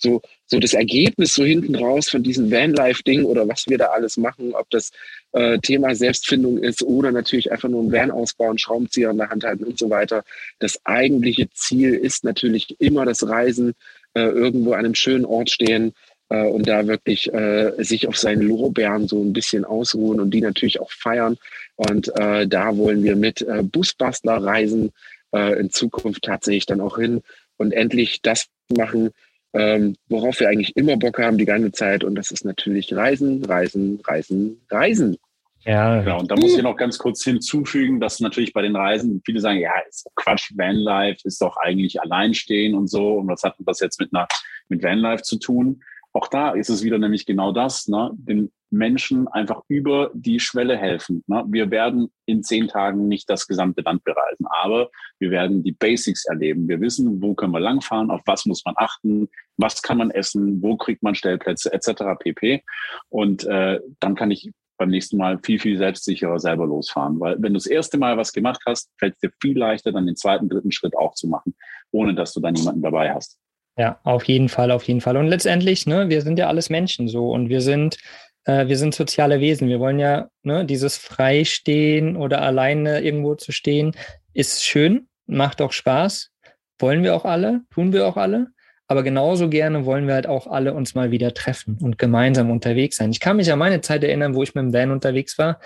So, 0.06 0.22
so 0.46 0.60
das 0.60 0.74
Ergebnis 0.74 1.34
so 1.34 1.44
hinten 1.44 1.76
raus 1.76 2.10
von 2.10 2.22
diesem 2.22 2.52
Vanlife-Ding 2.52 3.26
oder 3.26 3.48
was 3.48 3.66
wir 3.68 3.80
da 3.80 3.88
alles 3.88 4.18
machen, 4.18 4.54
ob 4.54 4.70
das 4.70 4.92
äh, 5.32 5.58
Thema 5.58 5.96
Selbstfindung 5.96 6.60
ist 6.60 6.84
oder 6.84 7.12
natürlich 7.12 7.52
einfach 7.52 7.70
nur 7.70 7.82
ein 7.82 7.92
Van 7.92 8.12
ausbauen, 8.12 8.60
Schraubenzieher 8.60 9.10
in 9.10 9.18
der 9.18 9.30
Hand 9.30 9.44
halten 9.44 9.64
und 9.64 9.80
so 9.80 9.90
weiter. 9.90 10.24
Das 10.60 10.80
eigentliche 10.84 11.50
Ziel 11.50 11.96
ist 11.96 12.24
natürlich 12.24 12.80
immer 12.80 13.04
das 13.06 13.28
Reisen, 13.28 13.74
äh, 14.14 14.22
irgendwo 14.22 14.74
an 14.74 14.86
einem 14.86 14.96
schönen 14.96 15.26
Ort 15.26 15.50
stehen, 15.50 15.94
äh, 16.30 16.48
und 16.48 16.68
da 16.68 16.86
wirklich 16.88 17.34
äh, 17.34 17.72
sich 17.84 18.08
auf 18.08 18.18
seinen 18.18 18.44
Lorbeeren 18.44 19.08
so 19.08 19.22
ein 19.22 19.34
bisschen 19.34 19.66
ausruhen 19.66 20.20
und 20.20 20.32
die 20.32 20.42
natürlich 20.42 20.80
auch 20.80 20.92
feiern. 20.92 21.38
Und 21.76 22.16
äh, 22.20 22.48
da 22.48 22.78
wollen 22.78 23.04
wir 23.04 23.16
mit 23.16 23.42
äh, 23.42 23.64
Busbastler 23.64 24.38
reisen 24.44 24.92
äh, 25.34 25.60
in 25.60 25.72
Zukunft 25.72 26.24
tatsächlich 26.24 26.66
dann 26.66 26.82
auch 26.82 26.98
hin 26.98 27.22
und 27.58 27.74
endlich 27.74 28.22
das 28.22 28.48
machen, 28.76 29.12
ähm, 29.56 29.96
worauf 30.10 30.40
wir 30.40 30.50
eigentlich 30.50 30.76
immer 30.76 30.98
Bock 30.98 31.20
haben 31.20 31.38
die 31.38 31.46
ganze 31.46 31.72
Zeit. 31.72 32.04
Und 32.04 32.16
das 32.16 32.30
ist 32.32 32.44
natürlich 32.46 32.94
Reisen, 32.94 33.44
Reisen, 33.46 34.02
Reisen, 34.06 34.62
Reisen. 34.70 35.18
Ja, 35.64 36.02
genau. 36.02 36.20
Und 36.20 36.30
da 36.30 36.36
muss 36.36 36.56
ich 36.56 36.62
noch 36.62 36.76
ganz 36.76 37.00
kurz 37.00 37.24
hinzufügen, 37.24 38.00
dass 38.00 38.20
natürlich 38.20 38.54
bei 38.54 38.62
den 38.62 38.76
Reisen 38.76 39.22
viele 39.26 39.40
sagen, 39.40 39.60
ja, 39.60 39.72
ist 39.90 40.08
Quatsch, 40.16 40.52
Vanlife 40.56 41.22
ist 41.24 41.42
doch 41.42 41.58
eigentlich 41.58 42.00
alleinstehen 42.00 42.76
und 42.76 42.88
so. 42.88 43.14
Und 43.14 43.28
was 43.30 43.42
hat 43.44 43.56
das 43.60 43.80
jetzt 43.80 44.00
mit 44.00 44.14
einer, 44.14 44.28
mit 44.70 44.84
Vanlife 44.84 45.24
zu 45.24 45.40
tun? 45.40 45.82
Auch 46.14 46.28
da 46.28 46.52
ist 46.52 46.70
es 46.70 46.84
wieder 46.84 47.00
nämlich 47.00 47.26
genau 47.26 47.52
das, 47.52 47.88
ne? 47.88 48.12
den 48.14 48.52
Menschen 48.76 49.28
einfach 49.28 49.62
über 49.68 50.12
die 50.14 50.40
Schwelle 50.40 50.78
helfen. 50.78 51.24
Ne? 51.28 51.44
Wir 51.48 51.72
werden 51.72 52.12
in 52.26 52.44
zehn 52.44 52.68
Tagen 52.68 53.08
nicht 53.08 53.30
das 53.30 53.48
gesamte 53.48 53.82
Land 53.82 54.04
bereisen, 54.04 54.46
aber 54.50 54.90
wir 55.20 55.32
werden 55.32 55.64
die 55.64 55.72
Basics 55.72 56.26
erleben. 56.26 56.68
Wir 56.68 56.82
wissen, 56.82 57.22
wo 57.22 57.34
können 57.34 57.54
wir 57.54 57.60
langfahren, 57.60 58.12
auf 58.12 58.22
was 58.26 58.46
muss 58.46 58.64
man 58.66 58.76
achten, 58.78 59.30
was 59.58 59.82
kann 59.82 59.98
man 59.98 60.12
essen, 60.12 60.62
wo 60.62 60.76
kriegt 60.78 61.04
man 61.04 61.16
Stellplätze 61.16 61.72
etc. 61.72 62.04
pp. 62.20 62.64
Und 63.10 63.46
äh, 63.46 63.80
dann 64.00 64.16
kann 64.16 64.32
ich 64.32 64.52
beim 64.78 64.90
nächsten 64.90 65.18
Mal 65.18 65.40
viel, 65.42 65.60
viel 65.60 65.78
selbstsicherer 65.78 66.40
selber 66.40 66.66
losfahren. 66.66 67.20
Weil 67.20 67.36
wenn 67.36 67.54
du 67.54 67.58
das 67.58 67.68
erste 67.68 67.98
Mal 67.98 68.18
was 68.18 68.34
gemacht 68.34 68.62
hast, 68.66 68.92
fällt 69.00 69.14
es 69.14 69.20
dir 69.20 69.32
viel 69.42 69.58
leichter, 69.58 69.92
dann 69.92 70.06
den 70.06 70.18
zweiten, 70.18 70.50
dritten 70.50 70.72
Schritt 70.72 70.96
auch 70.98 71.14
zu 71.14 71.28
machen, 71.28 71.56
ohne 71.92 72.14
dass 72.14 72.34
du 72.34 72.42
dann 72.42 72.56
jemanden 72.56 72.82
dabei 72.82 73.14
hast. 73.14 73.38
Ja, 73.78 74.00
auf 74.04 74.24
jeden 74.24 74.48
Fall, 74.48 74.72
auf 74.72 74.84
jeden 74.84 75.02
Fall. 75.02 75.18
Und 75.18 75.28
letztendlich, 75.28 75.86
ne, 75.86 76.08
wir 76.08 76.22
sind 76.22 76.40
ja 76.40 76.48
alles 76.48 76.70
Menschen 76.70 77.10
so 77.10 77.32
und 77.32 77.50
wir 77.50 77.60
sind, 77.60 77.98
äh, 78.46 78.68
wir 78.68 78.78
sind 78.78 78.96
soziale 78.96 79.40
Wesen. 79.40 79.68
Wir 79.68 79.80
wollen 79.80 80.00
ja, 80.00 80.30
ne, 80.44 80.66
dieses 80.66 80.98
Freistehen 80.98 82.16
oder 82.16 82.42
alleine 82.42 83.02
irgendwo 83.02 83.36
zu 83.36 83.52
stehen, 83.52 83.96
ist 84.34 84.64
schön, 84.64 85.08
macht 85.26 85.62
auch 85.62 85.72
Spaß. 85.72 86.32
Wollen 86.80 87.04
wir 87.04 87.16
auch 87.16 87.26
alle, 87.26 87.62
tun 87.72 87.94
wir 87.94 88.08
auch 88.08 88.18
alle. 88.18 88.48
Aber 88.88 89.02
genauso 89.02 89.50
gerne 89.50 89.86
wollen 89.86 90.08
wir 90.08 90.14
halt 90.14 90.28
auch 90.28 90.46
alle 90.46 90.74
uns 90.74 90.94
mal 90.94 91.10
wieder 91.10 91.34
treffen 91.34 91.80
und 91.82 91.98
gemeinsam 91.98 92.52
unterwegs 92.52 92.98
sein. 92.98 93.10
Ich 93.12 93.20
kann 93.20 93.38
mich 93.38 93.52
an 93.52 93.58
meine 93.58 93.82
Zeit 93.82 94.04
erinnern, 94.04 94.36
wo 94.36 94.44
ich 94.44 94.54
mit 94.54 94.64
dem 94.64 94.74
Van 94.74 94.92
unterwegs 94.92 95.40
war. 95.40 95.60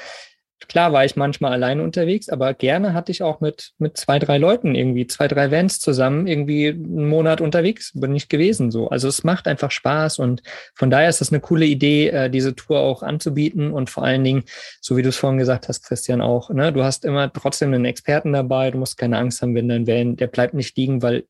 Klar 0.68 0.92
war 0.92 1.06
ich 1.06 1.16
manchmal 1.16 1.54
alleine 1.54 1.82
unterwegs, 1.82 2.28
aber 2.28 2.54
gerne 2.54 2.94
hatte 2.94 3.12
ich 3.12 3.24
auch 3.24 3.40
mit, 3.40 3.72
mit 3.78 3.96
zwei, 3.98 4.20
drei 4.20 4.38
Leuten 4.38 4.76
irgendwie, 4.76 5.08
zwei, 5.08 5.28
drei 5.28 5.52
Vans 5.52 5.80
zusammen 5.80 6.28
irgendwie 6.28 6.68
einen 6.68 7.08
Monat 7.08 7.40
unterwegs, 7.40 7.92
bin 7.96 8.14
ich 8.14 8.28
gewesen 8.28 8.70
so. 8.70 8.90
Also 8.90 9.08
es 9.08 9.24
macht 9.24 9.48
einfach 9.48 9.72
Spaß 9.72 10.20
und 10.20 10.44
von 10.76 10.90
daher 10.90 11.10
ist 11.10 11.22
das 11.22 11.32
eine 11.32 11.40
coole 11.40 11.66
Idee, 11.66 12.10
äh, 12.10 12.30
diese 12.30 12.56
Tour 12.56 12.80
auch 12.80 13.04
anzubieten 13.04 13.72
und 13.72 13.90
vor 13.90 14.04
allen 14.04 14.24
Dingen, 14.24 14.44
so 14.82 14.98
wie 14.98 15.02
du 15.02 15.10
es 15.10 15.18
vorhin 15.18 15.40
gesagt 15.40 15.70
hast, 15.70 15.84
Christian, 15.84 16.20
auch, 16.22 16.50
ne, 16.50 16.74
du 16.74 16.84
hast 16.84 17.06
immer 17.06 17.32
trotzdem 17.32 17.74
einen 17.74 17.86
Experten 17.86 18.34
dabei, 18.34 18.70
du 18.70 18.78
musst 18.78 18.98
keine 18.98 19.18
Angst 19.18 19.42
haben, 19.42 19.56
wenn 19.56 19.70
dein 19.70 19.88
Van, 19.88 20.18
der 20.18 20.28
bleibt 20.28 20.54
nicht 20.54 20.76
liegen, 20.76 21.02
weil 21.02 21.24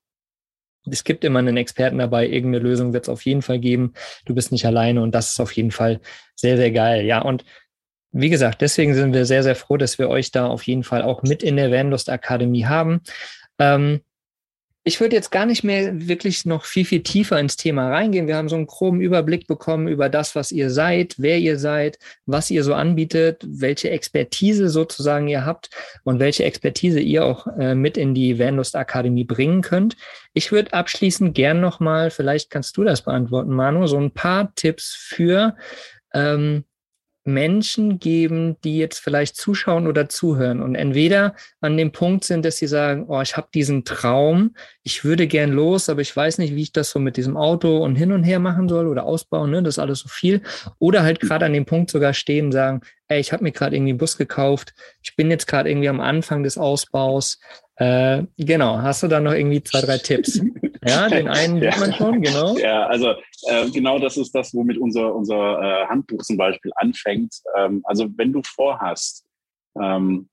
es 0.89 1.03
gibt 1.03 1.23
immer 1.23 1.39
einen 1.39 1.57
Experten 1.57 1.99
dabei, 1.99 2.27
irgendeine 2.27 2.63
Lösung 2.63 2.93
wird 2.93 3.03
es 3.03 3.09
auf 3.09 3.23
jeden 3.25 3.41
Fall 3.41 3.59
geben. 3.59 3.93
Du 4.25 4.33
bist 4.33 4.51
nicht 4.51 4.65
alleine 4.65 5.01
und 5.01 5.13
das 5.13 5.31
ist 5.31 5.39
auf 5.39 5.51
jeden 5.51 5.71
Fall 5.71 5.99
sehr, 6.35 6.57
sehr 6.57 6.71
geil. 6.71 7.05
Ja, 7.05 7.21
und 7.21 7.43
wie 8.11 8.29
gesagt, 8.29 8.61
deswegen 8.61 8.93
sind 8.95 9.13
wir 9.13 9.25
sehr, 9.25 9.43
sehr 9.43 9.55
froh, 9.55 9.77
dass 9.77 9.99
wir 9.99 10.09
euch 10.09 10.31
da 10.31 10.47
auf 10.47 10.63
jeden 10.63 10.83
Fall 10.83 11.01
auch 11.01 11.23
mit 11.23 11.43
in 11.43 11.57
der 11.57 11.71
Vanlust 11.71 12.09
Akademie 12.09 12.65
haben. 12.65 13.01
Ähm, 13.59 14.01
ich 14.85 14.99
würde 14.99 15.15
jetzt 15.15 15.29
gar 15.29 15.45
nicht 15.45 15.63
mehr 15.63 16.07
wirklich 16.07 16.45
noch 16.45 16.65
viel, 16.65 16.85
viel 16.85 17.03
tiefer 17.03 17.39
ins 17.39 17.57
Thema 17.57 17.89
reingehen. 17.89 18.27
Wir 18.27 18.37
haben 18.37 18.49
so 18.49 18.55
einen 18.55 18.65
groben 18.65 19.01
Überblick 19.01 19.45
bekommen 19.45 19.87
über 19.87 20.09
das, 20.09 20.35
was 20.35 20.51
ihr 20.51 20.71
seid, 20.71 21.15
wer 21.17 21.37
ihr 21.37 21.59
seid, 21.59 21.99
was 22.25 22.49
ihr 22.49 22.63
so 22.63 22.73
anbietet, 22.73 23.45
welche 23.45 23.91
Expertise 23.91 24.69
sozusagen 24.69 25.27
ihr 25.27 25.45
habt 25.45 25.69
und 26.05 26.19
welche 26.19 26.45
Expertise 26.45 27.01
ihr 27.01 27.25
auch 27.25 27.45
äh, 27.59 27.75
mit 27.75 27.97
in 27.97 28.15
die 28.15 28.39
Vanlust 28.39 28.75
Akademie 28.75 29.25
bringen 29.25 29.61
könnt. 29.61 29.97
Ich 30.33 30.51
würde 30.51 30.73
abschließend 30.73 31.35
gern 31.35 31.59
nochmal, 31.59 32.09
vielleicht 32.09 32.49
kannst 32.49 32.75
du 32.77 32.83
das 32.83 33.03
beantworten, 33.03 33.51
Manu, 33.51 33.85
so 33.85 33.97
ein 33.97 34.11
paar 34.11 34.55
Tipps 34.55 34.95
für 34.95 35.55
ähm, 36.13 36.63
Menschen 37.33 37.99
geben, 37.99 38.57
die 38.63 38.77
jetzt 38.77 38.99
vielleicht 38.99 39.35
zuschauen 39.35 39.87
oder 39.87 40.09
zuhören 40.09 40.61
und 40.61 40.75
entweder 40.75 41.35
an 41.61 41.77
dem 41.77 41.91
Punkt 41.91 42.23
sind, 42.23 42.45
dass 42.45 42.57
sie 42.57 42.67
sagen, 42.67 43.05
oh, 43.07 43.21
ich 43.21 43.37
habe 43.37 43.47
diesen 43.53 43.85
Traum, 43.85 44.55
ich 44.83 45.03
würde 45.03 45.27
gern 45.27 45.51
los, 45.51 45.89
aber 45.89 46.01
ich 46.01 46.15
weiß 46.15 46.37
nicht, 46.37 46.55
wie 46.55 46.63
ich 46.63 46.71
das 46.71 46.89
so 46.91 46.99
mit 46.99 47.17
diesem 47.17 47.37
Auto 47.37 47.77
und 47.77 47.95
hin 47.95 48.11
und 48.11 48.23
her 48.23 48.39
machen 48.39 48.67
soll 48.67 48.87
oder 48.87 49.05
ausbauen, 49.05 49.51
ne? 49.51 49.63
das 49.63 49.75
ist 49.75 49.79
alles 49.79 49.99
so 49.99 50.09
viel. 50.09 50.41
Oder 50.79 51.03
halt 51.03 51.19
gerade 51.19 51.45
an 51.45 51.53
dem 51.53 51.65
Punkt 51.65 51.91
sogar 51.91 52.13
stehen 52.13 52.47
und 52.47 52.51
sagen, 52.51 52.81
ey, 53.07 53.19
ich 53.19 53.31
habe 53.31 53.43
mir 53.43 53.51
gerade 53.51 53.75
irgendwie 53.75 53.91
einen 53.91 53.99
Bus 53.99 54.17
gekauft, 54.17 54.73
ich 55.01 55.15
bin 55.15 55.31
jetzt 55.31 55.47
gerade 55.47 55.69
irgendwie 55.69 55.89
am 55.89 55.99
Anfang 55.99 56.43
des 56.43 56.57
Ausbaus. 56.57 57.39
Äh, 57.75 58.23
genau, 58.37 58.81
hast 58.81 59.03
du 59.03 59.07
da 59.07 59.19
noch 59.19 59.33
irgendwie 59.33 59.63
zwei, 59.63 59.81
drei 59.81 59.97
Tipps? 59.97 60.41
Ja, 60.85 61.07
den 61.09 61.27
einen 61.27 61.57
ja. 61.61 61.77
man 61.77 61.93
schon, 61.93 62.21
genau. 62.21 62.57
Ja, 62.57 62.87
also 62.87 63.13
äh, 63.47 63.69
genau 63.71 63.99
das 63.99 64.17
ist 64.17 64.33
das, 64.33 64.53
womit 64.53 64.77
unser, 64.77 65.13
unser 65.13 65.61
äh, 65.61 65.87
Handbuch 65.87 66.21
zum 66.21 66.37
Beispiel 66.37 66.71
anfängt. 66.75 67.35
Ähm, 67.55 67.81
also 67.83 68.07
wenn 68.15 68.33
du 68.33 68.41
vorhast, 68.43 69.25
ähm, 69.79 70.29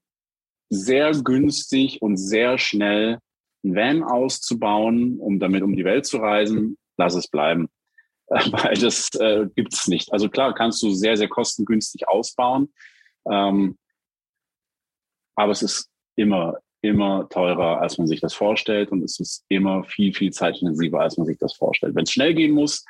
sehr 0.69 1.13
günstig 1.13 2.03
und 2.03 2.17
sehr 2.17 2.59
schnell 2.59 3.19
ein 3.65 3.75
Van 3.75 4.03
auszubauen, 4.03 5.19
um 5.21 5.39
damit 5.39 5.63
um 5.63 5.77
die 5.77 5.85
Welt 5.85 6.07
zu 6.07 6.19
reisen, 6.19 6.77
lass 6.97 7.15
es 7.15 7.29
bleiben. 7.29 7.69
weil 8.29 8.75
das 8.75 9.09
äh, 9.21 9.47
gibt 9.55 9.73
es 9.73 9.87
nicht. 9.87 10.13
Also 10.13 10.29
klar, 10.29 10.53
kannst 10.53 10.83
du 10.83 10.91
sehr, 10.91 11.17
sehr 11.17 11.29
kostengünstig 11.29 12.09
ausbauen. 12.09 12.73
Ähm, 13.31 13.79
aber 15.37 15.53
es 15.53 15.63
ist 15.63 15.91
immer, 16.17 16.59
immer 16.83 17.29
teurer, 17.29 17.81
als 17.81 17.99
man 17.99 18.07
sich 18.07 18.21
das 18.21 18.35
vorstellt 18.35 18.91
und 18.93 19.03
es 19.03 19.19
ist 19.19 19.45
immer 19.49 19.85
viel, 19.85 20.15
viel 20.15 20.33
zeitintensiver, 20.33 21.01
als 21.01 21.17
man 21.17 21.27
sich 21.27 21.39
das 21.39 21.55
vorstellt. 21.55 21.95
Wenn 21.95 22.05
es 22.05 22.13
schnell 22.13 22.35
gehen 22.35 22.53
muss, 22.53 22.85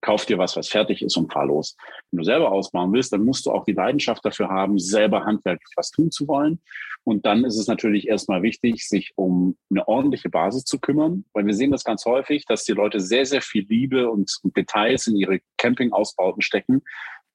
kauf 0.00 0.26
dir 0.26 0.38
was, 0.38 0.56
was 0.56 0.68
fertig 0.68 1.02
ist 1.02 1.16
und 1.16 1.32
fahr 1.32 1.46
los. 1.46 1.76
Wenn 2.10 2.18
du 2.18 2.24
selber 2.24 2.52
ausbauen 2.52 2.92
willst, 2.92 3.12
dann 3.12 3.24
musst 3.24 3.46
du 3.46 3.50
auch 3.50 3.64
die 3.64 3.72
Leidenschaft 3.72 4.24
dafür 4.24 4.48
haben, 4.48 4.78
selber 4.78 5.24
handwerklich 5.24 5.72
was 5.76 5.90
tun 5.90 6.10
zu 6.10 6.28
wollen. 6.28 6.60
Und 7.04 7.24
dann 7.24 7.44
ist 7.44 7.56
es 7.56 7.66
natürlich 7.66 8.08
erstmal 8.08 8.42
wichtig, 8.42 8.88
sich 8.88 9.12
um 9.16 9.56
eine 9.70 9.86
ordentliche 9.86 10.28
Basis 10.28 10.64
zu 10.64 10.78
kümmern, 10.78 11.24
weil 11.32 11.46
wir 11.46 11.54
sehen 11.54 11.70
das 11.70 11.84
ganz 11.84 12.04
häufig, 12.04 12.44
dass 12.46 12.64
die 12.64 12.72
Leute 12.72 13.00
sehr, 13.00 13.26
sehr 13.26 13.42
viel 13.42 13.64
Liebe 13.68 14.10
und, 14.10 14.38
und 14.42 14.56
Details 14.56 15.06
in 15.06 15.16
ihre 15.16 15.40
Campingausbauten 15.56 16.42
stecken 16.42 16.82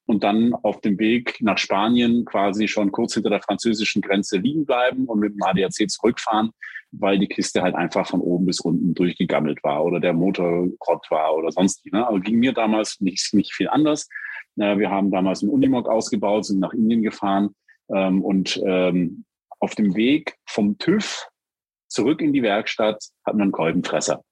und 0.05 0.23
dann 0.23 0.53
auf 0.53 0.81
dem 0.81 0.99
Weg 0.99 1.37
nach 1.41 1.57
Spanien 1.57 2.25
quasi 2.25 2.67
schon 2.67 2.91
kurz 2.91 3.13
hinter 3.13 3.29
der 3.29 3.41
französischen 3.41 4.01
Grenze 4.01 4.37
liegen 4.37 4.65
bleiben 4.65 5.05
und 5.05 5.19
mit 5.19 5.33
dem 5.33 5.43
ADAC 5.43 5.89
zurückfahren, 5.89 6.51
weil 6.91 7.19
die 7.19 7.27
Kiste 7.27 7.61
halt 7.61 7.75
einfach 7.75 8.07
von 8.07 8.21
oben 8.21 8.45
bis 8.45 8.59
unten 8.59 8.93
durchgegammelt 8.93 9.63
war 9.63 9.83
oder 9.85 9.99
der 9.99 10.13
Motor 10.13 10.67
grott 10.79 11.05
war 11.09 11.35
oder 11.35 11.51
sonst 11.51 11.85
wie. 11.85 11.91
Ne? 11.91 12.05
Aber 12.05 12.19
ging 12.19 12.39
mir 12.39 12.53
damals 12.53 12.99
nicht, 12.99 13.33
nicht 13.33 13.53
viel 13.53 13.69
anders. 13.69 14.09
Wir 14.55 14.89
haben 14.91 15.11
damals 15.11 15.41
einen 15.41 15.51
Unimog 15.51 15.87
ausgebaut, 15.87 16.45
sind 16.45 16.59
nach 16.59 16.73
Indien 16.73 17.01
gefahren 17.01 17.55
ähm, 17.89 18.21
und 18.21 18.61
ähm, 18.65 19.23
auf 19.59 19.75
dem 19.75 19.95
Weg 19.95 20.35
vom 20.45 20.77
TÜV 20.77 21.29
zurück 21.87 22.21
in 22.21 22.33
die 22.33 22.41
Werkstatt 22.41 23.03
hatten 23.25 23.37
wir 23.37 23.43
einen 23.43 23.51
Kolbenfresser. 23.51 24.23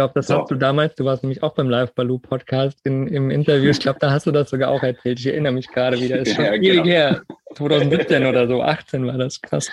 Ich 0.00 0.02
glaube, 0.02 0.14
das 0.14 0.28
so. 0.28 0.40
hast 0.40 0.50
du 0.50 0.54
damals, 0.54 0.94
du 0.94 1.04
warst 1.04 1.22
nämlich 1.22 1.42
auch 1.42 1.52
beim 1.52 1.68
Live 1.68 1.92
Baloo 1.92 2.18
Podcast 2.18 2.78
in, 2.84 3.06
im 3.06 3.30
Interview. 3.30 3.68
Ich 3.68 3.80
glaube, 3.80 3.98
da 4.00 4.10
hast 4.10 4.24
du 4.24 4.30
das 4.30 4.48
sogar 4.48 4.70
auch 4.70 4.82
erzählt. 4.82 5.20
Ich 5.20 5.26
erinnere 5.26 5.52
mich 5.52 5.68
gerade 5.68 6.00
wieder. 6.00 6.20
Ist 6.20 6.34
schon 6.36 6.46
ja, 6.46 6.54
ewig 6.54 6.70
genau. 6.70 6.84
her. 6.86 7.22
2017 7.54 8.24
oder 8.24 8.48
so, 8.48 8.62
18 8.62 9.06
war 9.06 9.18
das 9.18 9.42
krass. 9.42 9.70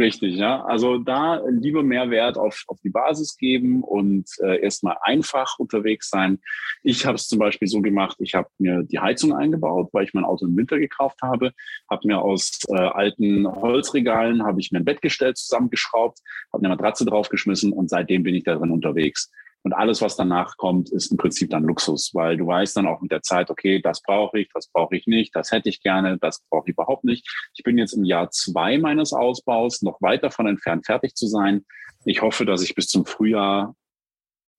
Richtig, 0.00 0.36
ja. 0.36 0.64
Also 0.64 0.96
da 0.96 1.42
lieber 1.50 1.82
mehr 1.82 2.08
Wert 2.08 2.38
auf, 2.38 2.64
auf 2.68 2.80
die 2.80 2.88
Basis 2.88 3.36
geben 3.36 3.84
und 3.84 4.30
äh, 4.42 4.62
erstmal 4.62 4.96
einfach 5.02 5.58
unterwegs 5.58 6.08
sein. 6.08 6.38
Ich 6.82 7.04
habe 7.04 7.16
es 7.16 7.28
zum 7.28 7.38
Beispiel 7.38 7.68
so 7.68 7.82
gemacht, 7.82 8.16
ich 8.18 8.34
habe 8.34 8.48
mir 8.56 8.82
die 8.82 8.98
Heizung 8.98 9.34
eingebaut, 9.34 9.90
weil 9.92 10.04
ich 10.04 10.14
mein 10.14 10.24
Auto 10.24 10.46
im 10.46 10.56
Winter 10.56 10.78
gekauft 10.78 11.20
habe, 11.20 11.52
habe 11.90 12.06
mir 12.06 12.18
aus 12.18 12.60
äh, 12.70 12.76
alten 12.76 13.46
Holzregalen, 13.46 14.42
habe 14.42 14.58
ich 14.60 14.72
mir 14.72 14.78
ein 14.78 14.86
Bettgestell 14.86 15.34
zusammengeschraubt, 15.34 16.20
habe 16.50 16.64
eine 16.64 16.74
Matratze 16.74 17.04
draufgeschmissen 17.04 17.70
und 17.70 17.90
seitdem 17.90 18.22
bin 18.22 18.34
ich 18.34 18.44
da 18.44 18.54
drin 18.54 18.70
unterwegs. 18.70 19.30
Und 19.62 19.74
alles, 19.74 20.00
was 20.00 20.16
danach 20.16 20.56
kommt, 20.56 20.90
ist 20.90 21.10
im 21.10 21.18
Prinzip 21.18 21.50
dann 21.50 21.64
Luxus, 21.64 22.14
weil 22.14 22.38
du 22.38 22.46
weißt 22.46 22.76
dann 22.76 22.86
auch 22.86 23.02
mit 23.02 23.12
der 23.12 23.22
Zeit, 23.22 23.50
okay, 23.50 23.80
das 23.80 24.00
brauche 24.00 24.38
ich, 24.40 24.48
das 24.54 24.68
brauche 24.68 24.96
ich 24.96 25.06
nicht, 25.06 25.36
das 25.36 25.52
hätte 25.52 25.68
ich 25.68 25.82
gerne, 25.82 26.18
das 26.18 26.42
brauche 26.48 26.64
ich 26.66 26.72
überhaupt 26.72 27.04
nicht. 27.04 27.28
Ich 27.54 27.62
bin 27.62 27.76
jetzt 27.76 27.92
im 27.92 28.04
Jahr 28.04 28.30
zwei 28.30 28.78
meines 28.78 29.12
Ausbaus, 29.12 29.82
noch 29.82 30.00
weit 30.00 30.22
davon 30.24 30.46
entfernt, 30.46 30.86
fertig 30.86 31.14
zu 31.14 31.26
sein. 31.26 31.66
Ich 32.06 32.22
hoffe, 32.22 32.46
dass 32.46 32.62
ich 32.62 32.74
bis 32.74 32.88
zum 32.88 33.04
Frühjahr 33.04 33.76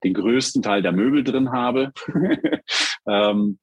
den 0.03 0.13
größten 0.13 0.61
Teil 0.61 0.83
der 0.83 0.91
Möbel 0.91 1.23
drin 1.23 1.51
habe. 1.51 1.91
ähm, 3.07 3.57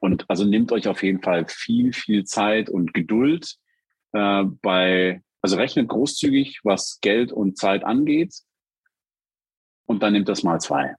und 0.00 0.28
also 0.28 0.44
nehmt 0.44 0.70
euch 0.72 0.86
auf 0.86 1.02
jeden 1.02 1.22
Fall 1.22 1.46
viel, 1.48 1.94
viel 1.94 2.24
Zeit 2.24 2.68
und 2.68 2.92
Geduld 2.92 3.56
äh, 4.12 4.44
bei, 4.44 5.22
also 5.40 5.56
rechnet 5.56 5.88
großzügig, 5.88 6.60
was 6.62 6.98
Geld 7.00 7.32
und 7.32 7.56
Zeit 7.56 7.84
angeht 7.84 8.34
und 9.88 10.02
dann 10.02 10.12
nimmt 10.12 10.28
das 10.28 10.42
mal 10.44 10.60
zwei. 10.60 10.94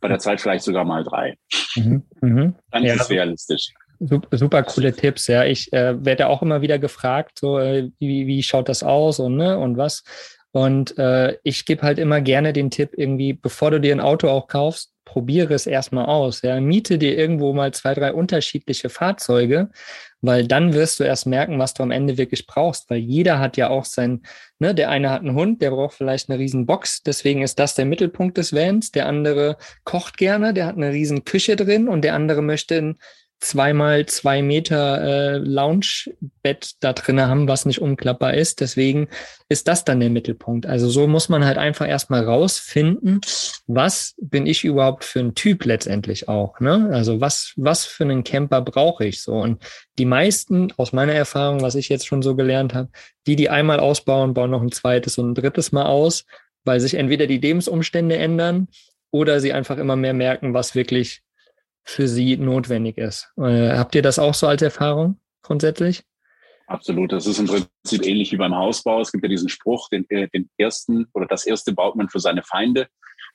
Bei 0.00 0.08
der 0.08 0.18
Zeit 0.18 0.40
vielleicht 0.40 0.64
sogar 0.64 0.84
mal 0.84 1.04
drei. 1.04 1.36
Mhm, 1.76 2.02
mh. 2.20 2.52
Dann 2.70 2.84
ist 2.84 2.96
ja, 2.96 3.02
es 3.02 3.10
realistisch. 3.10 3.68
Super, 4.00 4.38
super, 4.38 4.62
coole 4.62 4.92
Tipps, 4.92 5.26
ja. 5.26 5.44
Ich 5.44 5.72
äh, 5.72 6.04
werde 6.04 6.28
auch 6.28 6.40
immer 6.42 6.62
wieder 6.62 6.78
gefragt, 6.78 7.38
so 7.38 7.58
äh, 7.58 7.90
wie, 7.98 8.26
wie 8.26 8.42
schaut 8.42 8.68
das 8.68 8.82
aus 8.82 9.18
und 9.18 9.36
ne 9.36 9.58
und 9.58 9.76
was. 9.76 10.04
Und 10.52 10.96
äh, 10.98 11.36
ich 11.42 11.66
gebe 11.66 11.82
halt 11.82 11.98
immer 11.98 12.20
gerne 12.20 12.52
den 12.52 12.70
Tipp, 12.70 12.92
irgendwie, 12.96 13.34
bevor 13.34 13.70
du 13.70 13.80
dir 13.80 13.94
ein 13.94 14.00
Auto 14.00 14.28
auch 14.28 14.46
kaufst, 14.46 14.92
probiere 15.04 15.54
es 15.54 15.66
erstmal 15.66 16.06
aus. 16.06 16.42
Ja. 16.42 16.60
Miete 16.60 16.96
dir 16.98 17.16
irgendwo 17.18 17.52
mal 17.52 17.72
zwei, 17.74 17.94
drei 17.94 18.12
unterschiedliche 18.12 18.88
Fahrzeuge, 18.88 19.70
weil 20.20 20.46
dann 20.46 20.72
wirst 20.72 20.98
du 20.98 21.04
erst 21.04 21.26
merken, 21.26 21.58
was 21.58 21.74
du 21.74 21.82
am 21.82 21.90
Ende 21.90 22.18
wirklich 22.18 22.46
brauchst. 22.46 22.90
Weil 22.90 22.98
jeder 22.98 23.38
hat 23.38 23.56
ja 23.56 23.68
auch 23.70 23.84
sein, 23.84 24.22
ne, 24.58 24.74
der 24.74 24.90
eine 24.90 25.10
hat 25.10 25.20
einen 25.20 25.34
Hund, 25.34 25.62
der 25.62 25.70
braucht 25.70 25.94
vielleicht 25.94 26.28
eine 26.28 26.38
riesen 26.38 26.66
Box, 26.66 27.02
deswegen 27.02 27.42
ist 27.42 27.58
das 27.58 27.74
der 27.74 27.84
Mittelpunkt 27.84 28.36
des 28.36 28.52
Vans. 28.52 28.90
Der 28.90 29.06
andere 29.06 29.56
kocht 29.84 30.16
gerne, 30.16 30.52
der 30.52 30.66
hat 30.66 30.76
eine 30.76 30.92
riesen 30.92 31.24
Küche 31.24 31.56
drin 31.56 31.88
und 31.88 32.02
der 32.02 32.14
andere 32.14 32.42
möchte 32.42 32.76
ein 32.76 32.98
zweimal 33.40 34.06
zwei 34.06 34.42
Meter 34.42 35.00
äh, 35.00 35.36
Lounge-Bett 35.38 36.72
da 36.80 36.92
drinne 36.92 37.28
haben, 37.28 37.46
was 37.46 37.66
nicht 37.66 37.80
umklappbar 37.80 38.34
ist. 38.34 38.60
Deswegen 38.60 39.08
ist 39.48 39.68
das 39.68 39.84
dann 39.84 40.00
der 40.00 40.10
Mittelpunkt. 40.10 40.66
Also 40.66 40.88
so 40.88 41.06
muss 41.06 41.28
man 41.28 41.44
halt 41.44 41.56
einfach 41.56 41.86
erstmal 41.86 42.24
rausfinden, 42.24 43.20
was 43.66 44.14
bin 44.20 44.46
ich 44.46 44.64
überhaupt 44.64 45.04
für 45.04 45.20
ein 45.20 45.34
Typ 45.34 45.64
letztendlich 45.64 46.28
auch. 46.28 46.58
Ne? 46.60 46.90
Also 46.92 47.20
was, 47.20 47.52
was 47.56 47.84
für 47.84 48.04
einen 48.04 48.24
Camper 48.24 48.60
brauche 48.60 49.06
ich 49.06 49.22
so? 49.22 49.34
Und 49.34 49.62
die 49.98 50.04
meisten, 50.04 50.72
aus 50.76 50.92
meiner 50.92 51.14
Erfahrung, 51.14 51.62
was 51.62 51.76
ich 51.76 51.88
jetzt 51.88 52.06
schon 52.06 52.22
so 52.22 52.34
gelernt 52.34 52.74
habe, 52.74 52.90
die, 53.26 53.36
die 53.36 53.50
einmal 53.50 53.78
ausbauen, 53.78 54.34
bauen 54.34 54.50
noch 54.50 54.62
ein 54.62 54.72
zweites 54.72 55.16
und 55.16 55.30
ein 55.30 55.34
drittes 55.34 55.70
Mal 55.70 55.86
aus, 55.86 56.24
weil 56.64 56.80
sich 56.80 56.94
entweder 56.94 57.26
die 57.26 57.38
Lebensumstände 57.38 58.16
ändern 58.16 58.68
oder 59.10 59.40
sie 59.40 59.52
einfach 59.52 59.78
immer 59.78 59.96
mehr 59.96 60.12
merken, 60.12 60.54
was 60.54 60.74
wirklich 60.74 61.22
für 61.88 62.06
sie 62.06 62.36
notwendig 62.36 62.98
ist. 62.98 63.32
Äh, 63.38 63.70
habt 63.70 63.94
ihr 63.94 64.02
das 64.02 64.18
auch 64.18 64.34
so 64.34 64.46
als 64.46 64.60
Erfahrung 64.60 65.18
grundsätzlich? 65.42 66.04
Absolut. 66.66 67.12
Das 67.12 67.26
ist 67.26 67.38
im 67.38 67.46
Prinzip 67.46 68.04
ähnlich 68.04 68.30
wie 68.30 68.36
beim 68.36 68.54
Hausbau. 68.54 69.00
Es 69.00 69.10
gibt 69.10 69.24
ja 69.24 69.28
diesen 69.30 69.48
Spruch, 69.48 69.88
den, 69.88 70.04
äh, 70.10 70.28
den 70.28 70.50
ersten 70.58 71.06
oder 71.14 71.24
das 71.24 71.46
erste 71.46 71.72
baut 71.72 71.96
man 71.96 72.10
für 72.10 72.20
seine 72.20 72.42
Feinde, 72.42 72.88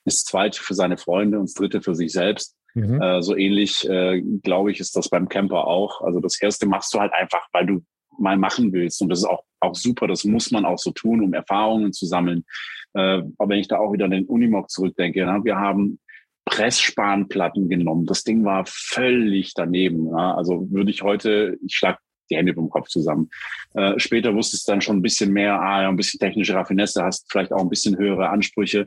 das 0.04 0.22
zweite 0.22 0.62
für 0.62 0.74
seine 0.74 0.96
Freunde 0.96 1.40
und 1.40 1.46
das 1.46 1.54
dritte 1.54 1.82
für 1.82 1.96
sich 1.96 2.12
selbst. 2.12 2.56
Mhm. 2.74 3.02
Äh, 3.02 3.22
so 3.22 3.36
ähnlich, 3.36 3.88
äh, 3.88 4.20
glaube 4.20 4.70
ich, 4.70 4.78
ist 4.78 4.96
das 4.96 5.08
beim 5.08 5.28
Camper 5.28 5.66
auch. 5.66 6.00
Also 6.02 6.20
das 6.20 6.40
erste 6.40 6.66
machst 6.66 6.94
du 6.94 7.00
halt 7.00 7.12
einfach, 7.12 7.48
weil 7.52 7.66
du 7.66 7.84
mal 8.20 8.36
machen 8.36 8.72
willst. 8.72 9.02
Und 9.02 9.08
das 9.08 9.18
ist 9.18 9.24
auch, 9.24 9.42
auch 9.58 9.74
super. 9.74 10.06
Das 10.06 10.22
muss 10.22 10.52
man 10.52 10.64
auch 10.64 10.78
so 10.78 10.92
tun, 10.92 11.24
um 11.24 11.34
Erfahrungen 11.34 11.92
zu 11.92 12.06
sammeln. 12.06 12.44
Äh, 12.92 13.22
aber 13.36 13.48
wenn 13.48 13.58
ich 13.58 13.66
da 13.66 13.78
auch 13.78 13.92
wieder 13.92 14.04
an 14.04 14.12
den 14.12 14.26
Unimog 14.26 14.70
zurückdenke, 14.70 15.18
ja, 15.18 15.44
wir 15.44 15.56
haben 15.56 15.98
Pressspanplatten 16.44 17.68
genommen. 17.68 18.06
Das 18.06 18.22
Ding 18.22 18.44
war 18.44 18.64
völlig 18.66 19.54
daneben. 19.54 20.08
Ja. 20.08 20.34
Also 20.34 20.70
würde 20.70 20.90
ich 20.90 21.02
heute, 21.02 21.58
ich 21.64 21.76
schlag 21.76 21.98
die 22.30 22.36
Hände 22.36 22.54
vom 22.54 22.70
Kopf 22.70 22.88
zusammen. 22.88 23.30
Äh, 23.74 23.98
später 23.98 24.34
wusstest 24.34 24.66
du 24.66 24.72
dann 24.72 24.80
schon 24.80 24.96
ein 24.96 25.02
bisschen 25.02 25.32
mehr, 25.32 25.60
ah, 25.60 25.82
ja, 25.82 25.88
ein 25.88 25.96
bisschen 25.96 26.20
technische 26.20 26.54
Raffinesse, 26.54 27.02
hast 27.02 27.30
vielleicht 27.30 27.52
auch 27.52 27.60
ein 27.60 27.68
bisschen 27.68 27.98
höhere 27.98 28.30
Ansprüche. 28.30 28.86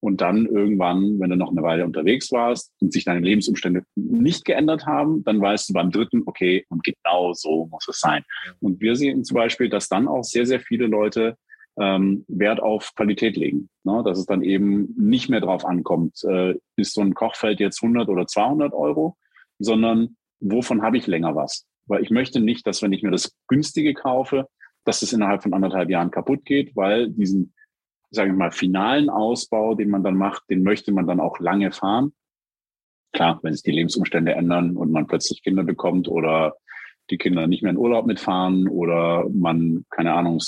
Und 0.00 0.20
dann 0.20 0.46
irgendwann, 0.46 1.18
wenn 1.18 1.30
du 1.30 1.36
noch 1.36 1.50
eine 1.50 1.62
Weile 1.62 1.84
unterwegs 1.84 2.30
warst 2.30 2.72
und 2.80 2.92
sich 2.92 3.04
deine 3.04 3.20
Lebensumstände 3.20 3.82
nicht 3.96 4.44
geändert 4.44 4.86
haben, 4.86 5.24
dann 5.24 5.40
weißt 5.40 5.68
du 5.68 5.72
beim 5.72 5.90
dritten, 5.90 6.22
okay, 6.26 6.64
und 6.68 6.84
genau 6.84 7.32
so 7.32 7.66
muss 7.66 7.88
es 7.88 7.98
sein. 7.98 8.22
Und 8.60 8.80
wir 8.80 8.94
sehen 8.94 9.24
zum 9.24 9.34
Beispiel, 9.34 9.68
dass 9.68 9.88
dann 9.88 10.06
auch 10.06 10.22
sehr, 10.22 10.46
sehr 10.46 10.60
viele 10.60 10.86
Leute 10.86 11.36
ähm, 11.80 12.24
Wert 12.28 12.60
auf 12.60 12.94
Qualität 12.94 13.36
legen. 13.36 13.68
Ne? 13.84 14.02
Dass 14.04 14.18
es 14.18 14.26
dann 14.26 14.42
eben 14.42 14.94
nicht 14.96 15.28
mehr 15.28 15.40
drauf 15.40 15.64
ankommt, 15.64 16.22
äh, 16.24 16.54
ist 16.76 16.94
so 16.94 17.00
ein 17.00 17.14
Kochfeld 17.14 17.60
jetzt 17.60 17.82
100 17.82 18.08
oder 18.08 18.26
200 18.26 18.72
Euro, 18.72 19.16
sondern 19.58 20.16
wovon 20.40 20.82
habe 20.82 20.96
ich 20.96 21.06
länger 21.06 21.34
was? 21.34 21.66
Weil 21.86 22.02
ich 22.02 22.10
möchte 22.10 22.40
nicht, 22.40 22.66
dass 22.66 22.82
wenn 22.82 22.92
ich 22.92 23.02
mir 23.02 23.10
das 23.10 23.34
günstige 23.46 23.94
kaufe, 23.94 24.48
dass 24.84 25.02
es 25.02 25.12
innerhalb 25.12 25.42
von 25.42 25.54
anderthalb 25.54 25.90
Jahren 25.90 26.10
kaputt 26.10 26.44
geht, 26.44 26.74
weil 26.76 27.10
diesen, 27.10 27.54
sage 28.10 28.30
ich 28.30 28.36
mal, 28.36 28.50
finalen 28.50 29.10
Ausbau, 29.10 29.74
den 29.74 29.90
man 29.90 30.02
dann 30.02 30.16
macht, 30.16 30.44
den 30.50 30.62
möchte 30.62 30.92
man 30.92 31.06
dann 31.06 31.20
auch 31.20 31.38
lange 31.40 31.72
fahren. 31.72 32.12
Klar, 33.12 33.40
wenn 33.42 33.52
sich 33.52 33.62
die 33.62 33.70
Lebensumstände 33.70 34.32
ändern 34.32 34.76
und 34.76 34.92
man 34.92 35.06
plötzlich 35.06 35.42
Kinder 35.42 35.64
bekommt 35.64 36.08
oder 36.08 36.56
die 37.10 37.18
Kinder 37.18 37.46
nicht 37.46 37.62
mehr 37.62 37.72
in 37.72 37.78
Urlaub 37.78 38.06
mitfahren 38.06 38.68
oder 38.68 39.26
man, 39.30 39.86
keine 39.90 40.12
Ahnung, 40.12 40.40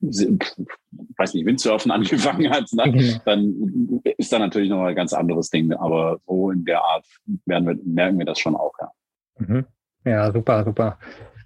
weiß 0.00 1.34
nicht, 1.34 1.46
Windsurfen 1.46 1.90
angefangen 1.90 2.50
hat, 2.50 2.66
ne? 2.72 2.92
Genau. 2.92 3.18
dann 3.24 4.00
ist 4.18 4.32
da 4.32 4.38
natürlich 4.38 4.70
noch 4.70 4.84
ein 4.84 4.94
ganz 4.94 5.12
anderes 5.12 5.50
Ding. 5.50 5.72
Aber 5.72 6.18
so 6.26 6.50
in 6.50 6.64
der 6.64 6.82
Art 6.82 7.06
werden 7.46 7.66
wir, 7.66 7.78
merken 7.84 8.18
wir 8.18 8.26
das 8.26 8.38
schon 8.38 8.56
auch, 8.56 8.72
ja. 8.80 8.90
Mhm. 9.38 9.66
Ja, 10.04 10.32
super, 10.32 10.64
super. 10.64 10.98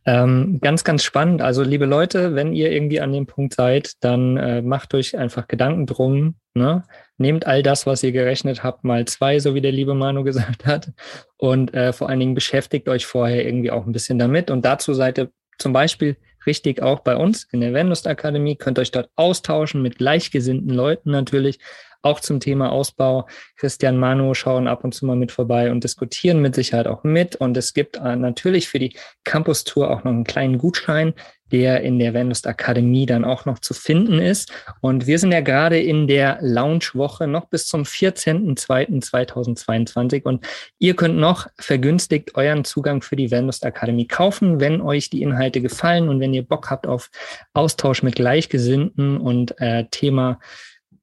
Ähm, 0.06 0.58
ganz, 0.60 0.84
ganz 0.84 1.02
spannend. 1.02 1.40
Also, 1.40 1.62
liebe 1.62 1.86
Leute, 1.86 2.34
wenn 2.34 2.52
ihr 2.52 2.70
irgendwie 2.70 3.00
an 3.00 3.12
dem 3.12 3.26
Punkt 3.26 3.54
seid, 3.54 3.92
dann 4.00 4.36
äh, 4.36 4.60
macht 4.60 4.92
euch 4.94 5.16
einfach 5.16 5.48
Gedanken 5.48 5.86
drum. 5.86 6.34
Ne? 6.52 6.84
Nehmt 7.16 7.46
all 7.46 7.62
das, 7.62 7.86
was 7.86 8.02
ihr 8.02 8.12
gerechnet 8.12 8.62
habt, 8.62 8.84
mal 8.84 9.06
zwei, 9.06 9.38
so 9.38 9.54
wie 9.54 9.62
der 9.62 9.72
liebe 9.72 9.94
Manu 9.94 10.22
gesagt 10.24 10.66
hat. 10.66 10.92
Und 11.38 11.72
äh, 11.72 11.92
vor 11.92 12.10
allen 12.10 12.20
Dingen 12.20 12.34
beschäftigt 12.34 12.88
euch 12.88 13.06
vorher 13.06 13.46
irgendwie 13.46 13.70
auch 13.70 13.86
ein 13.86 13.92
bisschen 13.92 14.18
damit. 14.18 14.50
Und 14.50 14.64
dazu 14.64 14.92
seid 14.92 15.18
ihr 15.18 15.30
zum 15.58 15.72
Beispiel 15.72 16.16
richtig 16.46 16.82
auch 16.82 17.00
bei 17.00 17.16
uns 17.16 17.44
in 17.52 17.60
der 17.60 17.72
Vendust 17.72 18.06
Akademie. 18.06 18.56
Könnt 18.56 18.78
euch 18.78 18.90
dort 18.90 19.10
austauschen 19.16 19.82
mit 19.82 19.98
gleichgesinnten 19.98 20.70
Leuten 20.70 21.10
natürlich 21.10 21.58
auch 22.04 22.20
zum 22.20 22.40
Thema 22.40 22.70
Ausbau. 22.70 23.26
Christian 23.56 23.98
Manu 23.98 24.34
schauen 24.34 24.68
ab 24.68 24.84
und 24.84 24.94
zu 24.94 25.06
mal 25.06 25.16
mit 25.16 25.32
vorbei 25.32 25.70
und 25.70 25.84
diskutieren 25.84 26.40
mit 26.40 26.54
Sicherheit 26.54 26.86
auch 26.86 27.04
mit. 27.04 27.36
Und 27.36 27.56
es 27.56 27.74
gibt 27.74 27.96
äh, 27.96 28.16
natürlich 28.16 28.68
für 28.68 28.78
die 28.78 28.96
Campus 29.24 29.64
Tour 29.64 29.90
auch 29.90 30.04
noch 30.04 30.12
einen 30.12 30.24
kleinen 30.24 30.58
Gutschein, 30.58 31.14
der 31.54 31.82
in 31.82 31.98
der 32.00 32.14
Vendust 32.14 32.48
Akademie 32.48 33.06
dann 33.06 33.24
auch 33.24 33.44
noch 33.44 33.60
zu 33.60 33.74
finden 33.74 34.18
ist. 34.18 34.50
Und 34.80 35.06
wir 35.06 35.20
sind 35.20 35.30
ja 35.30 35.40
gerade 35.40 35.80
in 35.80 36.08
der 36.08 36.38
Launch-Woche 36.40 37.28
noch 37.28 37.44
bis 37.46 37.68
zum 37.68 37.84
14.02.2022 37.84 40.24
und 40.24 40.44
ihr 40.78 40.96
könnt 40.96 41.16
noch 41.16 41.46
vergünstigt 41.58 42.34
euren 42.34 42.64
Zugang 42.64 43.02
für 43.02 43.14
die 43.16 43.30
Vendust 43.30 43.64
Akademie 43.64 44.08
kaufen, 44.08 44.58
wenn 44.58 44.80
euch 44.80 45.10
die 45.10 45.22
Inhalte 45.22 45.60
gefallen 45.60 46.08
und 46.08 46.18
wenn 46.18 46.34
ihr 46.34 46.44
Bock 46.44 46.70
habt 46.70 46.88
auf 46.88 47.10
Austausch 47.52 48.02
mit 48.02 48.16
Gleichgesinnten 48.16 49.18
und 49.18 49.54
äh, 49.60 49.84
Thema 49.90 50.40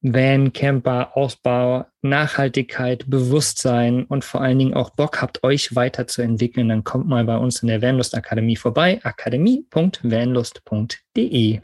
Van, 0.03 0.51
Camper, 0.51 1.15
Ausbau, 1.15 1.85
Nachhaltigkeit, 2.01 3.07
Bewusstsein 3.07 4.05
und 4.05 4.25
vor 4.25 4.41
allen 4.41 4.57
Dingen 4.57 4.73
auch 4.73 4.89
Bock 4.89 5.21
habt, 5.21 5.43
euch 5.43 5.75
weiterzuentwickeln, 5.75 6.69
dann 6.69 6.83
kommt 6.83 7.07
mal 7.07 7.23
bei 7.23 7.37
uns 7.37 7.61
in 7.61 7.67
der 7.67 7.83
Vanlust 7.83 8.15
Akademie 8.15 8.55
vorbei. 8.55 8.99
akademie.vanlust.de. 9.03 11.59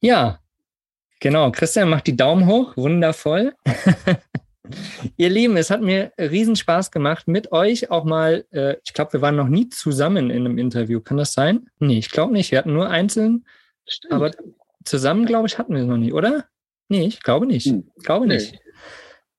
Ja, 0.00 0.38
genau. 1.18 1.50
Christian 1.50 1.88
macht 1.88 2.06
die 2.06 2.16
Daumen 2.16 2.46
hoch. 2.46 2.76
Wundervoll. 2.76 3.54
Ihr 5.16 5.28
Lieben, 5.28 5.56
es 5.56 5.70
hat 5.70 5.82
mir 5.82 6.12
riesen 6.18 6.54
Spaß 6.54 6.92
gemacht 6.92 7.26
mit 7.26 7.50
euch 7.50 7.90
auch 7.90 8.04
mal. 8.04 8.44
Äh, 8.52 8.76
ich 8.84 8.94
glaube, 8.94 9.14
wir 9.14 9.20
waren 9.20 9.34
noch 9.34 9.48
nie 9.48 9.68
zusammen 9.68 10.30
in 10.30 10.46
einem 10.46 10.58
Interview. 10.58 11.00
Kann 11.00 11.16
das 11.16 11.32
sein? 11.32 11.66
Nee, 11.80 11.98
ich 11.98 12.10
glaube 12.10 12.32
nicht. 12.32 12.52
Wir 12.52 12.58
hatten 12.58 12.72
nur 12.72 12.88
einzeln. 12.88 13.44
Stimmt. 13.88 14.12
Aber 14.12 14.30
zusammen, 14.84 15.26
glaube 15.26 15.48
ich, 15.48 15.58
hatten 15.58 15.74
wir 15.74 15.82
es 15.82 15.88
noch 15.88 15.96
nie, 15.96 16.12
oder? 16.12 16.44
Nee, 16.92 17.06
ich 17.06 17.22
glaube 17.22 17.46
nicht. 17.46 17.64
Hm. 17.64 17.90
Ich 17.96 18.04
glaube 18.04 18.26
nicht. 18.26 18.58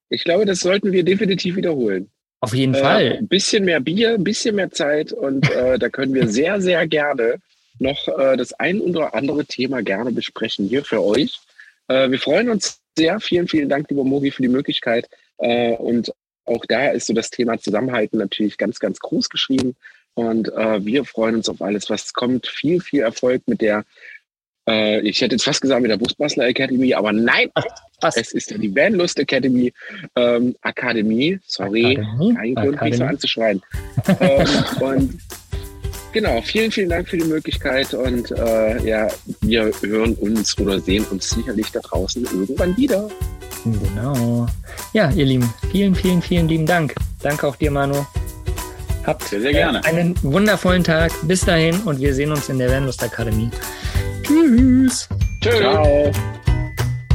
Ich 0.09 0.23
glaube, 0.23 0.45
das 0.45 0.61
sollten 0.61 0.91
wir 0.91 1.03
definitiv 1.03 1.55
wiederholen. 1.55 2.09
Auf 2.39 2.55
jeden 2.55 2.73
äh, 2.73 2.79
Fall. 2.79 3.17
Ein 3.19 3.27
bisschen 3.27 3.63
mehr 3.63 3.79
Bier, 3.79 4.15
ein 4.15 4.23
bisschen 4.23 4.55
mehr 4.55 4.71
Zeit 4.71 5.13
und 5.13 5.47
äh, 5.51 5.77
da 5.79 5.89
können 5.89 6.15
wir 6.15 6.27
sehr, 6.27 6.59
sehr 6.61 6.87
gerne 6.87 7.35
noch 7.77 8.07
äh, 8.07 8.37
das 8.37 8.53
ein 8.53 8.81
oder 8.81 9.13
andere 9.13 9.45
Thema 9.45 9.83
gerne 9.83 10.11
besprechen 10.11 10.67
hier 10.67 10.83
für 10.83 11.03
euch. 11.03 11.41
Äh, 11.89 12.09
wir 12.09 12.17
freuen 12.17 12.49
uns 12.49 12.81
sehr. 12.97 13.19
Vielen, 13.19 13.47
vielen 13.47 13.69
Dank, 13.69 13.87
lieber 13.91 14.03
Mogi, 14.03 14.31
für 14.31 14.41
die 14.41 14.47
Möglichkeit. 14.47 15.07
Äh, 15.37 15.73
und 15.73 16.11
auch 16.45 16.65
da 16.67 16.89
ist 16.89 17.05
so 17.05 17.13
das 17.13 17.29
Thema 17.29 17.59
Zusammenhalten 17.59 18.17
natürlich 18.17 18.57
ganz, 18.57 18.79
ganz 18.79 18.97
groß 18.97 19.29
geschrieben. 19.29 19.75
Und 20.15 20.51
äh, 20.53 20.83
wir 20.83 21.05
freuen 21.05 21.35
uns 21.35 21.49
auf 21.49 21.61
alles, 21.61 21.91
was 21.91 22.13
kommt. 22.13 22.47
Viel, 22.47 22.81
viel 22.81 23.01
Erfolg 23.01 23.43
mit 23.45 23.61
der 23.61 23.85
äh, 24.67 25.01
ich 25.01 25.21
hätte 25.21 25.35
jetzt 25.35 25.43
fast 25.43 25.61
gesagt 25.61 25.81
mit 25.81 25.91
der 25.91 25.97
Busbastler 25.97 26.47
Academy, 26.47 26.93
aber 26.93 27.11
nein, 27.11 27.49
Ach, 27.53 27.63
es 28.15 28.33
ist 28.33 28.51
ja 28.51 28.57
die 28.57 28.73
Vanlust 28.75 29.19
Academy. 29.19 29.73
Ähm, 30.15 30.55
Akademie, 30.61 31.39
sorry, 31.45 31.97
Akademie? 31.97 32.33
kein 32.33 32.55
Grund, 32.55 32.81
mich 32.81 32.97
so 32.97 33.03
anzuschreien. 33.03 33.61
ähm, 34.19 34.47
und 34.81 35.17
genau, 36.11 36.41
vielen, 36.41 36.71
vielen 36.71 36.89
Dank 36.89 37.09
für 37.09 37.17
die 37.17 37.25
Möglichkeit 37.25 37.93
und 37.93 38.31
äh, 38.31 38.85
ja, 38.85 39.07
wir 39.41 39.71
hören 39.81 40.13
uns 40.15 40.57
oder 40.57 40.79
sehen 40.79 41.05
uns 41.05 41.29
sicherlich 41.29 41.71
da 41.71 41.79
draußen 41.79 42.23
irgendwann 42.23 42.75
wieder. 42.77 43.09
Genau. 43.63 44.47
Ja, 44.91 45.09
ihr 45.11 45.25
Lieben, 45.25 45.53
vielen, 45.71 45.95
vielen, 45.95 46.21
vielen 46.21 46.47
lieben 46.47 46.65
Dank. 46.65 46.93
Danke 47.21 47.47
auch 47.47 47.55
dir, 47.55 47.71
Manu. 47.71 48.05
Habt 49.05 49.23
sehr, 49.23 49.41
sehr 49.41 49.51
gerne. 49.51 49.83
Einen 49.83 50.15
wundervollen 50.23 50.83
Tag. 50.83 51.11
Bis 51.23 51.41
dahin 51.41 51.79
und 51.81 51.99
wir 51.99 52.13
sehen 52.13 52.31
uns 52.31 52.49
in 52.49 52.57
der 52.57 52.69
Vanlust 52.69 53.03
Akademie. 53.03 53.49
Tschüss. 54.23 55.09
Tschüss. 55.41 55.57
Ciao. 55.57 56.11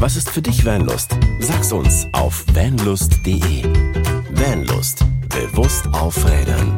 Was 0.01 0.17
ist 0.17 0.31
für 0.31 0.43
dich 0.43 0.65
Vanlust? 0.65 1.17
Sag's 1.41 1.73
uns 1.73 2.07
auf 2.13 2.45
vanlust.de. 2.55 3.65
Vanlust. 4.31 5.05
Bewusst 5.29 5.87
aufrädern. 5.93 6.77